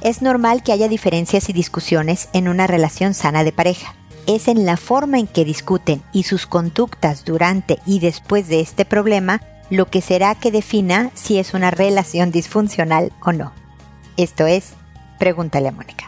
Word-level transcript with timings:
Es 0.00 0.22
normal 0.22 0.62
que 0.62 0.72
haya 0.72 0.88
diferencias 0.88 1.48
y 1.48 1.52
discusiones 1.52 2.28
en 2.32 2.48
una 2.48 2.66
relación 2.66 3.14
sana 3.14 3.42
de 3.42 3.52
pareja. 3.52 3.94
Es 4.26 4.46
en 4.46 4.64
la 4.64 4.76
forma 4.76 5.18
en 5.18 5.26
que 5.26 5.44
discuten 5.44 6.02
y 6.12 6.22
sus 6.22 6.46
conductas 6.46 7.24
durante 7.24 7.78
y 7.84 7.98
después 7.98 8.48
de 8.48 8.60
este 8.60 8.84
problema 8.84 9.40
lo 9.70 9.86
que 9.86 10.00
será 10.00 10.34
que 10.34 10.50
defina 10.50 11.10
si 11.14 11.38
es 11.38 11.52
una 11.52 11.70
relación 11.70 12.30
disfuncional 12.30 13.12
o 13.22 13.32
no. 13.32 13.52
Esto 14.16 14.46
es, 14.46 14.72
pregúntale 15.18 15.68
a 15.68 15.72
Mónica. 15.72 16.07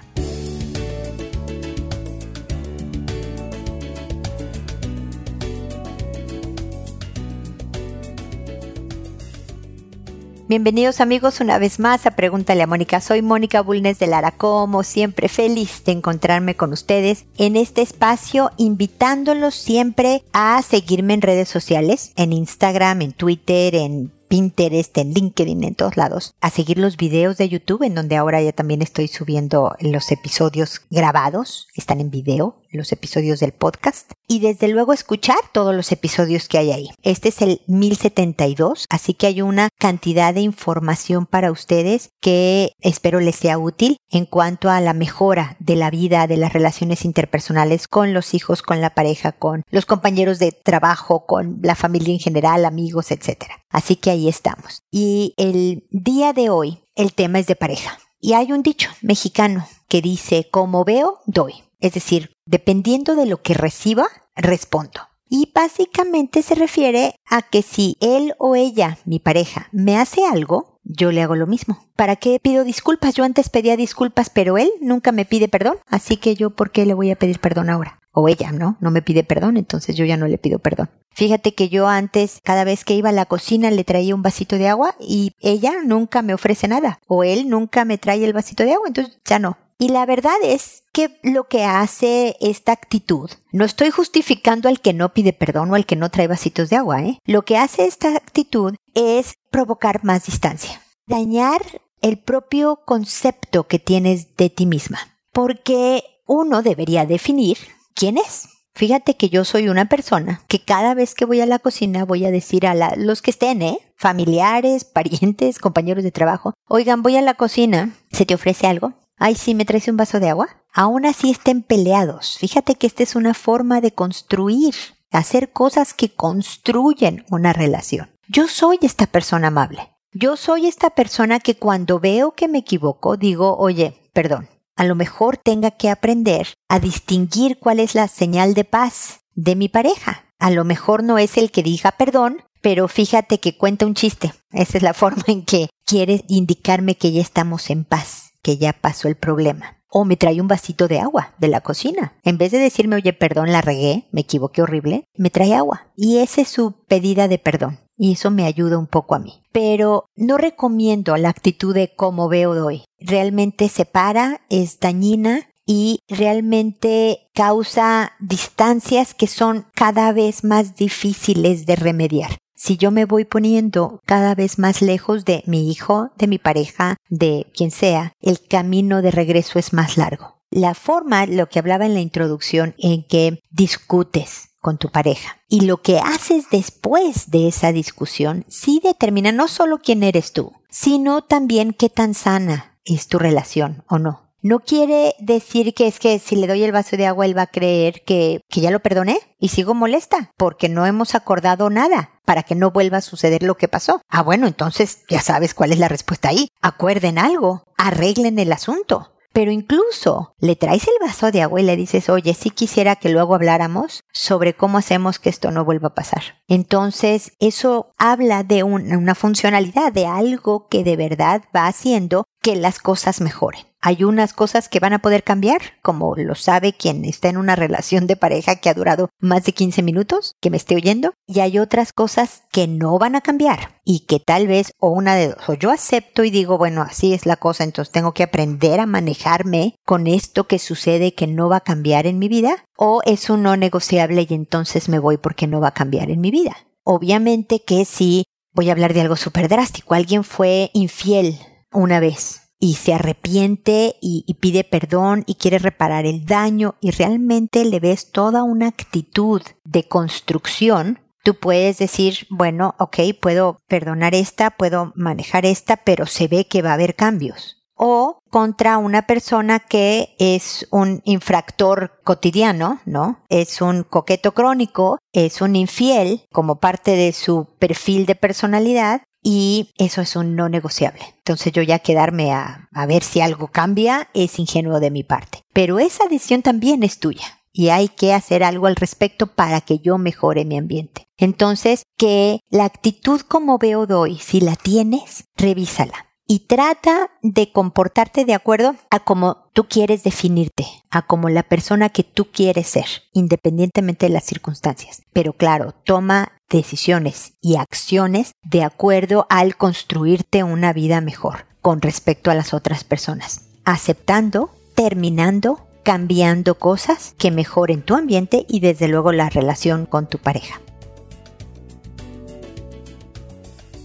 Bienvenidos 10.50 11.00
amigos 11.00 11.38
una 11.40 11.60
vez 11.60 11.78
más 11.78 12.06
a 12.06 12.16
Pregúntale 12.16 12.64
a 12.64 12.66
Mónica. 12.66 13.00
Soy 13.00 13.22
Mónica 13.22 13.60
Bulnes 13.60 14.00
de 14.00 14.08
Lara, 14.08 14.32
como 14.32 14.82
siempre 14.82 15.28
feliz 15.28 15.84
de 15.84 15.92
encontrarme 15.92 16.56
con 16.56 16.72
ustedes 16.72 17.24
en 17.38 17.54
este 17.54 17.82
espacio, 17.82 18.50
invitándolos 18.56 19.54
siempre 19.54 20.24
a 20.32 20.60
seguirme 20.62 21.14
en 21.14 21.22
redes 21.22 21.48
sociales, 21.48 22.10
en 22.16 22.32
Instagram, 22.32 23.02
en 23.02 23.12
Twitter, 23.12 23.76
en 23.76 24.10
Pinterest, 24.26 24.98
en 24.98 25.12
LinkedIn, 25.12 25.62
en 25.62 25.76
todos 25.76 25.96
lados, 25.96 26.34
a 26.40 26.50
seguir 26.50 26.78
los 26.78 26.96
videos 26.96 27.36
de 27.36 27.48
YouTube, 27.48 27.84
en 27.84 27.94
donde 27.94 28.16
ahora 28.16 28.42
ya 28.42 28.50
también 28.50 28.82
estoy 28.82 29.06
subiendo 29.06 29.76
los 29.80 30.10
episodios 30.10 30.82
grabados, 30.90 31.68
están 31.76 32.00
en 32.00 32.10
video, 32.10 32.59
los 32.70 32.92
episodios 32.92 33.40
del 33.40 33.52
podcast 33.52 34.12
y 34.26 34.40
desde 34.40 34.68
luego 34.68 34.92
escuchar 34.92 35.38
todos 35.52 35.74
los 35.74 35.92
episodios 35.92 36.48
que 36.48 36.58
hay 36.58 36.72
ahí. 36.72 36.90
Este 37.02 37.30
es 37.30 37.42
el 37.42 37.62
1072, 37.66 38.86
así 38.88 39.14
que 39.14 39.26
hay 39.26 39.42
una 39.42 39.68
cantidad 39.78 40.32
de 40.32 40.40
información 40.40 41.26
para 41.26 41.50
ustedes 41.50 42.10
que 42.20 42.72
espero 42.80 43.20
les 43.20 43.36
sea 43.36 43.58
útil 43.58 43.96
en 44.08 44.26
cuanto 44.26 44.70
a 44.70 44.80
la 44.80 44.94
mejora 44.94 45.56
de 45.58 45.76
la 45.76 45.90
vida, 45.90 46.26
de 46.26 46.36
las 46.36 46.52
relaciones 46.52 47.04
interpersonales 47.04 47.88
con 47.88 48.14
los 48.14 48.34
hijos, 48.34 48.62
con 48.62 48.80
la 48.80 48.94
pareja, 48.94 49.32
con 49.32 49.62
los 49.70 49.86
compañeros 49.86 50.38
de 50.38 50.52
trabajo, 50.52 51.26
con 51.26 51.58
la 51.62 51.74
familia 51.74 52.14
en 52.14 52.20
general, 52.20 52.64
amigos, 52.64 53.10
etc. 53.10 53.44
Así 53.68 53.96
que 53.96 54.10
ahí 54.10 54.28
estamos. 54.28 54.82
Y 54.90 55.34
el 55.36 55.86
día 55.90 56.32
de 56.32 56.50
hoy 56.50 56.80
el 56.94 57.14
tema 57.14 57.38
es 57.38 57.46
de 57.46 57.56
pareja. 57.56 57.98
Y 58.20 58.34
hay 58.34 58.52
un 58.52 58.62
dicho 58.62 58.90
mexicano 59.00 59.66
que 59.88 60.02
dice, 60.02 60.48
como 60.50 60.84
veo, 60.84 61.20
doy. 61.26 61.54
Es 61.80 61.94
decir, 61.94 62.32
dependiendo 62.46 63.16
de 63.16 63.26
lo 63.26 63.42
que 63.42 63.54
reciba, 63.54 64.06
respondo. 64.36 65.00
Y 65.28 65.52
básicamente 65.54 66.42
se 66.42 66.56
refiere 66.56 67.14
a 67.28 67.42
que 67.42 67.62
si 67.62 67.96
él 68.00 68.34
o 68.38 68.56
ella, 68.56 68.98
mi 69.04 69.20
pareja, 69.20 69.68
me 69.70 69.96
hace 69.96 70.26
algo, 70.26 70.80
yo 70.82 71.12
le 71.12 71.22
hago 71.22 71.36
lo 71.36 71.46
mismo. 71.46 71.78
¿Para 71.94 72.16
qué 72.16 72.38
pido 72.42 72.64
disculpas? 72.64 73.14
Yo 73.14 73.22
antes 73.22 73.48
pedía 73.48 73.76
disculpas, 73.76 74.28
pero 74.28 74.58
él 74.58 74.70
nunca 74.80 75.12
me 75.12 75.24
pide 75.24 75.48
perdón. 75.48 75.78
Así 75.86 76.16
que 76.16 76.34
yo, 76.34 76.50
¿por 76.50 76.72
qué 76.72 76.84
le 76.84 76.94
voy 76.94 77.10
a 77.10 77.16
pedir 77.16 77.38
perdón 77.38 77.70
ahora? 77.70 78.00
O 78.12 78.28
ella, 78.28 78.50
¿no? 78.50 78.76
No 78.80 78.90
me 78.90 79.02
pide 79.02 79.22
perdón, 79.22 79.56
entonces 79.56 79.94
yo 79.94 80.04
ya 80.04 80.16
no 80.16 80.26
le 80.26 80.36
pido 80.36 80.58
perdón. 80.58 80.90
Fíjate 81.12 81.54
que 81.54 81.68
yo 81.68 81.86
antes, 81.86 82.40
cada 82.42 82.64
vez 82.64 82.84
que 82.84 82.94
iba 82.94 83.10
a 83.10 83.12
la 83.12 83.26
cocina, 83.26 83.70
le 83.70 83.84
traía 83.84 84.14
un 84.14 84.22
vasito 84.22 84.56
de 84.56 84.68
agua 84.68 84.96
y 84.98 85.32
ella 85.38 85.74
nunca 85.84 86.22
me 86.22 86.34
ofrece 86.34 86.66
nada. 86.66 86.98
O 87.06 87.22
él 87.22 87.48
nunca 87.48 87.84
me 87.84 87.98
trae 87.98 88.24
el 88.24 88.32
vasito 88.32 88.64
de 88.64 88.72
agua, 88.72 88.88
entonces 88.88 89.18
ya 89.24 89.38
no. 89.38 89.58
Y 89.78 89.90
la 89.90 90.06
verdad 90.06 90.34
es 90.42 90.79
que 90.92 91.18
lo 91.22 91.44
que 91.48 91.64
hace 91.64 92.36
esta 92.40 92.72
actitud, 92.72 93.30
no 93.52 93.64
estoy 93.64 93.90
justificando 93.90 94.68
al 94.68 94.80
que 94.80 94.92
no 94.92 95.12
pide 95.12 95.32
perdón 95.32 95.70
o 95.70 95.74
al 95.74 95.86
que 95.86 95.96
no 95.96 96.10
trae 96.10 96.26
vasitos 96.26 96.70
de 96.70 96.76
agua, 96.76 97.02
¿eh? 97.02 97.18
Lo 97.24 97.42
que 97.42 97.56
hace 97.56 97.86
esta 97.86 98.16
actitud 98.16 98.74
es 98.94 99.34
provocar 99.50 100.04
más 100.04 100.26
distancia, 100.26 100.82
dañar 101.06 101.60
el 102.02 102.18
propio 102.18 102.80
concepto 102.84 103.66
que 103.66 103.78
tienes 103.78 104.36
de 104.36 104.50
ti 104.50 104.66
misma, 104.66 104.98
porque 105.32 106.02
uno 106.26 106.62
debería 106.62 107.06
definir 107.06 107.58
quién 107.94 108.18
es. 108.18 108.48
Fíjate 108.74 109.16
que 109.16 109.28
yo 109.28 109.44
soy 109.44 109.68
una 109.68 109.88
persona 109.88 110.42
que 110.48 110.64
cada 110.64 110.94
vez 110.94 111.14
que 111.14 111.24
voy 111.24 111.40
a 111.40 111.46
la 111.46 111.58
cocina 111.58 112.04
voy 112.04 112.24
a 112.24 112.30
decir 112.30 112.66
a 112.66 112.96
los 112.96 113.20
que 113.20 113.32
estén, 113.32 113.62
¿eh? 113.62 113.78
Familiares, 113.96 114.84
parientes, 114.84 115.58
compañeros 115.60 116.04
de 116.04 116.12
trabajo, 116.12 116.54
oigan, 116.68 117.02
voy 117.02 117.16
a 117.16 117.22
la 117.22 117.34
cocina, 117.34 117.94
¿se 118.12 118.24
te 118.26 118.34
ofrece 118.34 118.66
algo? 118.66 118.94
Ay, 119.20 119.36
sí, 119.36 119.54
me 119.54 119.64
traes 119.64 119.86
un 119.86 119.96
vaso 119.96 120.18
de 120.18 120.30
agua. 120.30 120.48
Aún 120.72 121.06
así 121.06 121.30
estén 121.30 121.62
peleados. 121.62 122.38
Fíjate 122.38 122.74
que 122.74 122.88
esta 122.88 123.04
es 123.04 123.14
una 123.14 123.34
forma 123.34 123.80
de 123.80 123.92
construir, 123.92 124.74
hacer 125.12 125.52
cosas 125.52 125.94
que 125.94 126.08
construyen 126.08 127.24
una 127.30 127.52
relación. 127.52 128.10
Yo 128.28 128.48
soy 128.48 128.78
esta 128.82 129.06
persona 129.06 129.48
amable. 129.48 129.90
Yo 130.12 130.36
soy 130.36 130.66
esta 130.66 130.90
persona 130.90 131.38
que 131.38 131.56
cuando 131.56 132.00
veo 132.00 132.32
que 132.32 132.48
me 132.48 132.58
equivoco 132.58 133.16
digo, 133.16 133.56
oye, 133.56 134.10
perdón, 134.12 134.48
a 134.74 134.84
lo 134.84 134.94
mejor 134.94 135.36
tenga 135.36 135.70
que 135.70 135.90
aprender 135.90 136.48
a 136.68 136.80
distinguir 136.80 137.58
cuál 137.58 137.78
es 137.78 137.94
la 137.94 138.08
señal 138.08 138.54
de 138.54 138.64
paz 138.64 139.20
de 139.34 139.54
mi 139.54 139.68
pareja. 139.68 140.24
A 140.38 140.50
lo 140.50 140.64
mejor 140.64 141.04
no 141.04 141.18
es 141.18 141.36
el 141.36 141.50
que 141.50 141.62
diga 141.62 141.92
perdón, 141.92 142.42
pero 142.62 142.88
fíjate 142.88 143.38
que 143.38 143.58
cuenta 143.58 143.86
un 143.86 143.94
chiste. 143.94 144.32
Esa 144.50 144.78
es 144.78 144.82
la 144.82 144.94
forma 144.94 145.24
en 145.26 145.44
que 145.44 145.68
quiere 145.84 146.24
indicarme 146.28 146.96
que 146.96 147.12
ya 147.12 147.20
estamos 147.20 147.68
en 147.70 147.84
paz 147.84 148.29
que 148.42 148.56
ya 148.56 148.72
pasó 148.72 149.08
el 149.08 149.16
problema. 149.16 149.78
O 149.92 150.04
me 150.04 150.16
trae 150.16 150.40
un 150.40 150.46
vasito 150.48 150.86
de 150.86 151.00
agua 151.00 151.34
de 151.38 151.48
la 151.48 151.60
cocina. 151.62 152.14
En 152.22 152.38
vez 152.38 152.52
de 152.52 152.58
decirme, 152.58 152.96
oye, 152.96 153.12
perdón, 153.12 153.50
la 153.50 153.60
regué, 153.60 154.08
me 154.12 154.20
equivoqué 154.20 154.62
horrible, 154.62 155.04
me 155.16 155.30
trae 155.30 155.54
agua. 155.54 155.88
Y 155.96 156.18
esa 156.18 156.42
es 156.42 156.48
su 156.48 156.72
pedida 156.86 157.26
de 157.26 157.38
perdón. 157.38 157.80
Y 157.96 158.12
eso 158.12 158.30
me 158.30 158.44
ayuda 158.44 158.78
un 158.78 158.86
poco 158.86 159.14
a 159.14 159.18
mí. 159.18 159.42
Pero 159.52 160.04
no 160.16 160.38
recomiendo 160.38 161.16
la 161.16 161.28
actitud 161.28 161.74
de 161.74 161.94
como 161.94 162.28
veo 162.28 162.52
hoy. 162.64 162.84
Realmente 162.98 163.68
separa, 163.68 164.42
es 164.48 164.78
dañina 164.78 165.48
y 165.66 165.98
realmente 166.08 167.28
causa 167.34 168.12
distancias 168.20 169.12
que 169.12 169.26
son 169.26 169.66
cada 169.74 170.12
vez 170.12 170.44
más 170.44 170.76
difíciles 170.76 171.66
de 171.66 171.76
remediar 171.76 172.38
si 172.60 172.76
yo 172.76 172.90
me 172.90 173.06
voy 173.06 173.24
poniendo 173.24 174.02
cada 174.04 174.34
vez 174.34 174.58
más 174.58 174.82
lejos 174.82 175.24
de 175.24 175.42
mi 175.46 175.70
hijo, 175.70 176.10
de 176.18 176.26
mi 176.26 176.36
pareja, 176.36 176.96
de 177.08 177.46
quien 177.56 177.70
sea, 177.70 178.12
el 178.20 178.46
camino 178.46 179.00
de 179.00 179.10
regreso 179.10 179.58
es 179.58 179.72
más 179.72 179.96
largo. 179.96 180.42
La 180.50 180.74
forma, 180.74 181.24
lo 181.24 181.48
que 181.48 181.58
hablaba 181.58 181.86
en 181.86 181.94
la 181.94 182.00
introducción, 182.00 182.74
en 182.76 183.06
que 183.06 183.40
discutes 183.48 184.50
con 184.60 184.76
tu 184.76 184.90
pareja 184.90 185.38
y 185.48 185.62
lo 185.62 185.80
que 185.80 186.00
haces 186.00 186.50
después 186.50 187.30
de 187.30 187.48
esa 187.48 187.72
discusión 187.72 188.44
sí 188.46 188.78
determina 188.84 189.32
no 189.32 189.48
solo 189.48 189.78
quién 189.78 190.02
eres 190.02 190.34
tú, 190.34 190.52
sino 190.68 191.22
también 191.22 191.72
qué 191.72 191.88
tan 191.88 192.12
sana 192.12 192.78
es 192.84 193.08
tu 193.08 193.18
relación 193.18 193.84
o 193.88 193.98
no. 193.98 194.29
No 194.42 194.60
quiere 194.60 195.14
decir 195.18 195.74
que 195.74 195.86
es 195.86 195.98
que 195.98 196.18
si 196.18 196.36
le 196.36 196.46
doy 196.46 196.62
el 196.62 196.72
vaso 196.72 196.96
de 196.96 197.06
agua 197.06 197.26
él 197.26 197.36
va 197.36 197.42
a 197.42 197.46
creer 197.46 198.02
que, 198.04 198.40
que 198.48 198.60
ya 198.60 198.70
lo 198.70 198.80
perdoné 198.80 199.18
y 199.38 199.48
sigo 199.48 199.74
molesta 199.74 200.32
porque 200.36 200.68
no 200.68 200.86
hemos 200.86 201.14
acordado 201.14 201.68
nada 201.68 202.20
para 202.24 202.42
que 202.42 202.54
no 202.54 202.70
vuelva 202.70 202.98
a 202.98 203.02
suceder 203.02 203.42
lo 203.42 203.56
que 203.56 203.68
pasó. 203.68 204.00
Ah, 204.08 204.22
bueno, 204.22 204.46
entonces 204.46 205.02
ya 205.08 205.20
sabes 205.20 205.52
cuál 205.52 205.72
es 205.72 205.78
la 205.78 205.88
respuesta 205.88 206.28
ahí. 206.28 206.48
Acuerden 206.62 207.18
algo, 207.18 207.64
arreglen 207.76 208.38
el 208.38 208.52
asunto. 208.52 209.12
Pero 209.32 209.52
incluso 209.52 210.34
le 210.40 210.56
traes 210.56 210.88
el 210.88 210.94
vaso 211.00 211.30
de 211.30 211.42
agua 211.42 211.60
y 211.60 211.64
le 211.64 211.76
dices, 211.76 212.08
oye, 212.08 212.34
sí 212.34 212.50
quisiera 212.50 212.96
que 212.96 213.10
luego 213.10 213.34
habláramos 213.34 214.02
sobre 214.12 214.54
cómo 214.54 214.78
hacemos 214.78 215.20
que 215.20 215.30
esto 215.30 215.52
no 215.52 215.64
vuelva 215.64 215.88
a 215.88 215.94
pasar. 215.94 216.22
Entonces, 216.48 217.32
eso 217.38 217.92
habla 217.96 218.42
de 218.42 218.64
una 218.64 219.14
funcionalidad, 219.14 219.92
de 219.92 220.06
algo 220.06 220.66
que 220.68 220.82
de 220.82 220.96
verdad 220.96 221.42
va 221.54 221.68
haciendo 221.68 222.24
que 222.42 222.56
las 222.56 222.78
cosas 222.78 223.20
mejoren. 223.20 223.62
Hay 223.82 224.04
unas 224.04 224.34
cosas 224.34 224.68
que 224.68 224.78
van 224.78 224.92
a 224.92 224.98
poder 224.98 225.24
cambiar, 225.24 225.60
como 225.80 226.14
lo 226.14 226.34
sabe 226.34 226.74
quien 226.74 227.06
está 227.06 227.30
en 227.30 227.38
una 227.38 227.56
relación 227.56 228.06
de 228.06 228.16
pareja 228.16 228.56
que 228.56 228.68
ha 228.68 228.74
durado 228.74 229.08
más 229.20 229.44
de 229.44 229.52
15 229.52 229.82
minutos, 229.82 230.36
que 230.40 230.50
me 230.50 230.58
esté 230.58 230.74
oyendo, 230.74 231.14
y 231.26 231.40
hay 231.40 231.58
otras 231.58 231.94
cosas 231.94 232.42
que 232.52 232.66
no 232.68 232.98
van 232.98 233.16
a 233.16 233.22
cambiar 233.22 233.80
y 233.84 234.00
que 234.00 234.20
tal 234.20 234.46
vez 234.46 234.72
o 234.78 234.90
una 234.90 235.14
de 235.14 235.28
dos, 235.28 235.48
o 235.48 235.54
yo 235.54 235.70
acepto 235.70 236.24
y 236.24 236.30
digo, 236.30 236.58
bueno, 236.58 236.82
así 236.82 237.14
es 237.14 237.24
la 237.24 237.36
cosa, 237.36 237.64
entonces 237.64 237.90
tengo 237.90 238.12
que 238.12 238.22
aprender 238.22 238.80
a 238.80 238.86
manejarme 238.86 239.76
con 239.86 240.06
esto 240.06 240.46
que 240.46 240.58
sucede 240.58 241.14
que 241.14 241.26
no 241.26 241.48
va 241.48 241.56
a 241.56 241.60
cambiar 241.60 242.06
en 242.06 242.18
mi 242.18 242.28
vida, 242.28 242.66
o 242.76 243.00
es 243.06 243.30
un 243.30 243.42
no 243.42 243.56
negociable 243.56 244.26
y 244.28 244.34
entonces 244.34 244.90
me 244.90 244.98
voy 244.98 245.16
porque 245.16 245.46
no 245.46 245.60
va 245.60 245.68
a 245.68 245.74
cambiar 245.74 246.10
en 246.10 246.20
mi 246.20 246.30
vida. 246.30 246.54
Obviamente 246.84 247.62
que 247.64 247.86
si 247.86 248.24
voy 248.52 248.68
a 248.68 248.72
hablar 248.72 248.92
de 248.92 249.00
algo 249.00 249.16
súper 249.16 249.48
drástico, 249.48 249.94
alguien 249.94 250.22
fue 250.22 250.70
infiel 250.74 251.38
una 251.72 252.00
vez 252.00 252.50
y 252.58 252.74
se 252.74 252.92
arrepiente 252.92 253.96
y, 254.00 254.34
pide 254.40 254.64
perdón 254.64 255.24
y 255.26 255.34
quiere 255.36 255.58
reparar 255.58 256.04
el 256.04 256.26
daño 256.26 256.74
y 256.80 256.90
realmente 256.90 257.64
le 257.64 257.80
ves 257.80 258.12
toda 258.12 258.42
una 258.42 258.68
actitud 258.68 259.40
de 259.64 259.88
construcción, 259.88 261.00
tú 261.24 261.36
puedes 261.36 261.78
decir, 261.78 262.26
bueno, 262.28 262.74
ok, 262.78 262.98
puedo 263.20 263.58
perdonar 263.66 264.14
esta, 264.14 264.50
puedo 264.50 264.92
manejar 264.94 265.46
esta, 265.46 265.78
pero 265.78 266.06
se 266.06 266.28
ve 266.28 266.46
que 266.46 266.62
va 266.62 266.70
a 266.70 266.74
haber 266.74 266.94
cambios 266.94 267.56
o 267.82 268.18
contra 268.28 268.76
una 268.76 269.06
persona 269.06 269.58
que 269.58 270.14
es 270.18 270.68
un 270.70 271.00
infractor 271.04 271.98
cotidiano, 272.04 272.78
¿no? 272.84 273.24
Es 273.30 273.62
un 273.62 273.84
coqueto 273.84 274.32
crónico, 274.32 274.98
es 275.14 275.40
un 275.40 275.56
infiel 275.56 276.26
como 276.30 276.60
parte 276.60 276.90
de 276.90 277.14
su 277.14 277.48
perfil 277.58 278.04
de 278.04 278.16
personalidad 278.16 279.00
y 279.22 279.70
eso 279.78 280.00
es 280.00 280.16
un 280.16 280.36
no 280.36 280.48
negociable. 280.48 281.00
Entonces 281.18 281.52
yo 281.52 281.62
ya 281.62 281.78
quedarme 281.78 282.32
a, 282.32 282.68
ver 282.88 283.02
si 283.02 283.20
algo 283.20 283.48
cambia 283.48 284.08
es 284.14 284.38
ingenuo 284.38 284.80
de 284.80 284.90
mi 284.90 285.04
parte. 285.04 285.44
Pero 285.52 285.78
esa 285.78 286.04
decisión 286.04 286.42
también 286.42 286.82
es 286.82 286.98
tuya 286.98 287.40
y 287.52 287.68
hay 287.68 287.88
que 287.88 288.14
hacer 288.14 288.42
algo 288.42 288.66
al 288.66 288.76
respecto 288.76 289.26
para 289.26 289.60
que 289.60 289.78
yo 289.78 289.98
mejore 289.98 290.44
mi 290.44 290.56
ambiente. 290.56 291.06
Entonces, 291.18 291.82
que 291.98 292.40
la 292.48 292.64
actitud 292.64 293.20
como 293.20 293.58
veo 293.58 293.86
de 293.86 293.94
hoy, 293.94 294.18
si 294.18 294.40
la 294.40 294.56
tienes, 294.56 295.24
revísala 295.36 296.06
y 296.26 296.46
trata 296.46 297.10
de 297.22 297.50
comportarte 297.50 298.24
de 298.24 298.34
acuerdo 298.34 298.76
a 298.90 299.00
cómo 299.00 299.48
tú 299.52 299.66
quieres 299.68 300.04
definirte, 300.04 300.64
a 300.88 301.02
como 301.02 301.28
la 301.28 301.42
persona 301.42 301.88
que 301.88 302.04
tú 302.04 302.30
quieres 302.30 302.68
ser, 302.68 302.86
independientemente 303.12 304.06
de 304.06 304.12
las 304.12 304.24
circunstancias. 304.24 305.02
Pero 305.12 305.32
claro, 305.32 305.74
toma 305.84 306.39
decisiones 306.58 307.34
y 307.40 307.56
acciones 307.56 308.32
de 308.42 308.64
acuerdo 308.64 309.26
al 309.30 309.56
construirte 309.56 310.42
una 310.42 310.72
vida 310.72 311.00
mejor 311.00 311.46
con 311.62 311.80
respecto 311.80 312.30
a 312.30 312.34
las 312.34 312.52
otras 312.54 312.84
personas, 312.84 313.42
aceptando, 313.64 314.50
terminando, 314.74 315.66
cambiando 315.82 316.56
cosas 316.56 317.14
que 317.18 317.30
mejoren 317.30 317.82
tu 317.82 317.94
ambiente 317.94 318.44
y 318.48 318.60
desde 318.60 318.88
luego 318.88 319.12
la 319.12 319.30
relación 319.30 319.86
con 319.86 320.08
tu 320.08 320.18
pareja. 320.18 320.60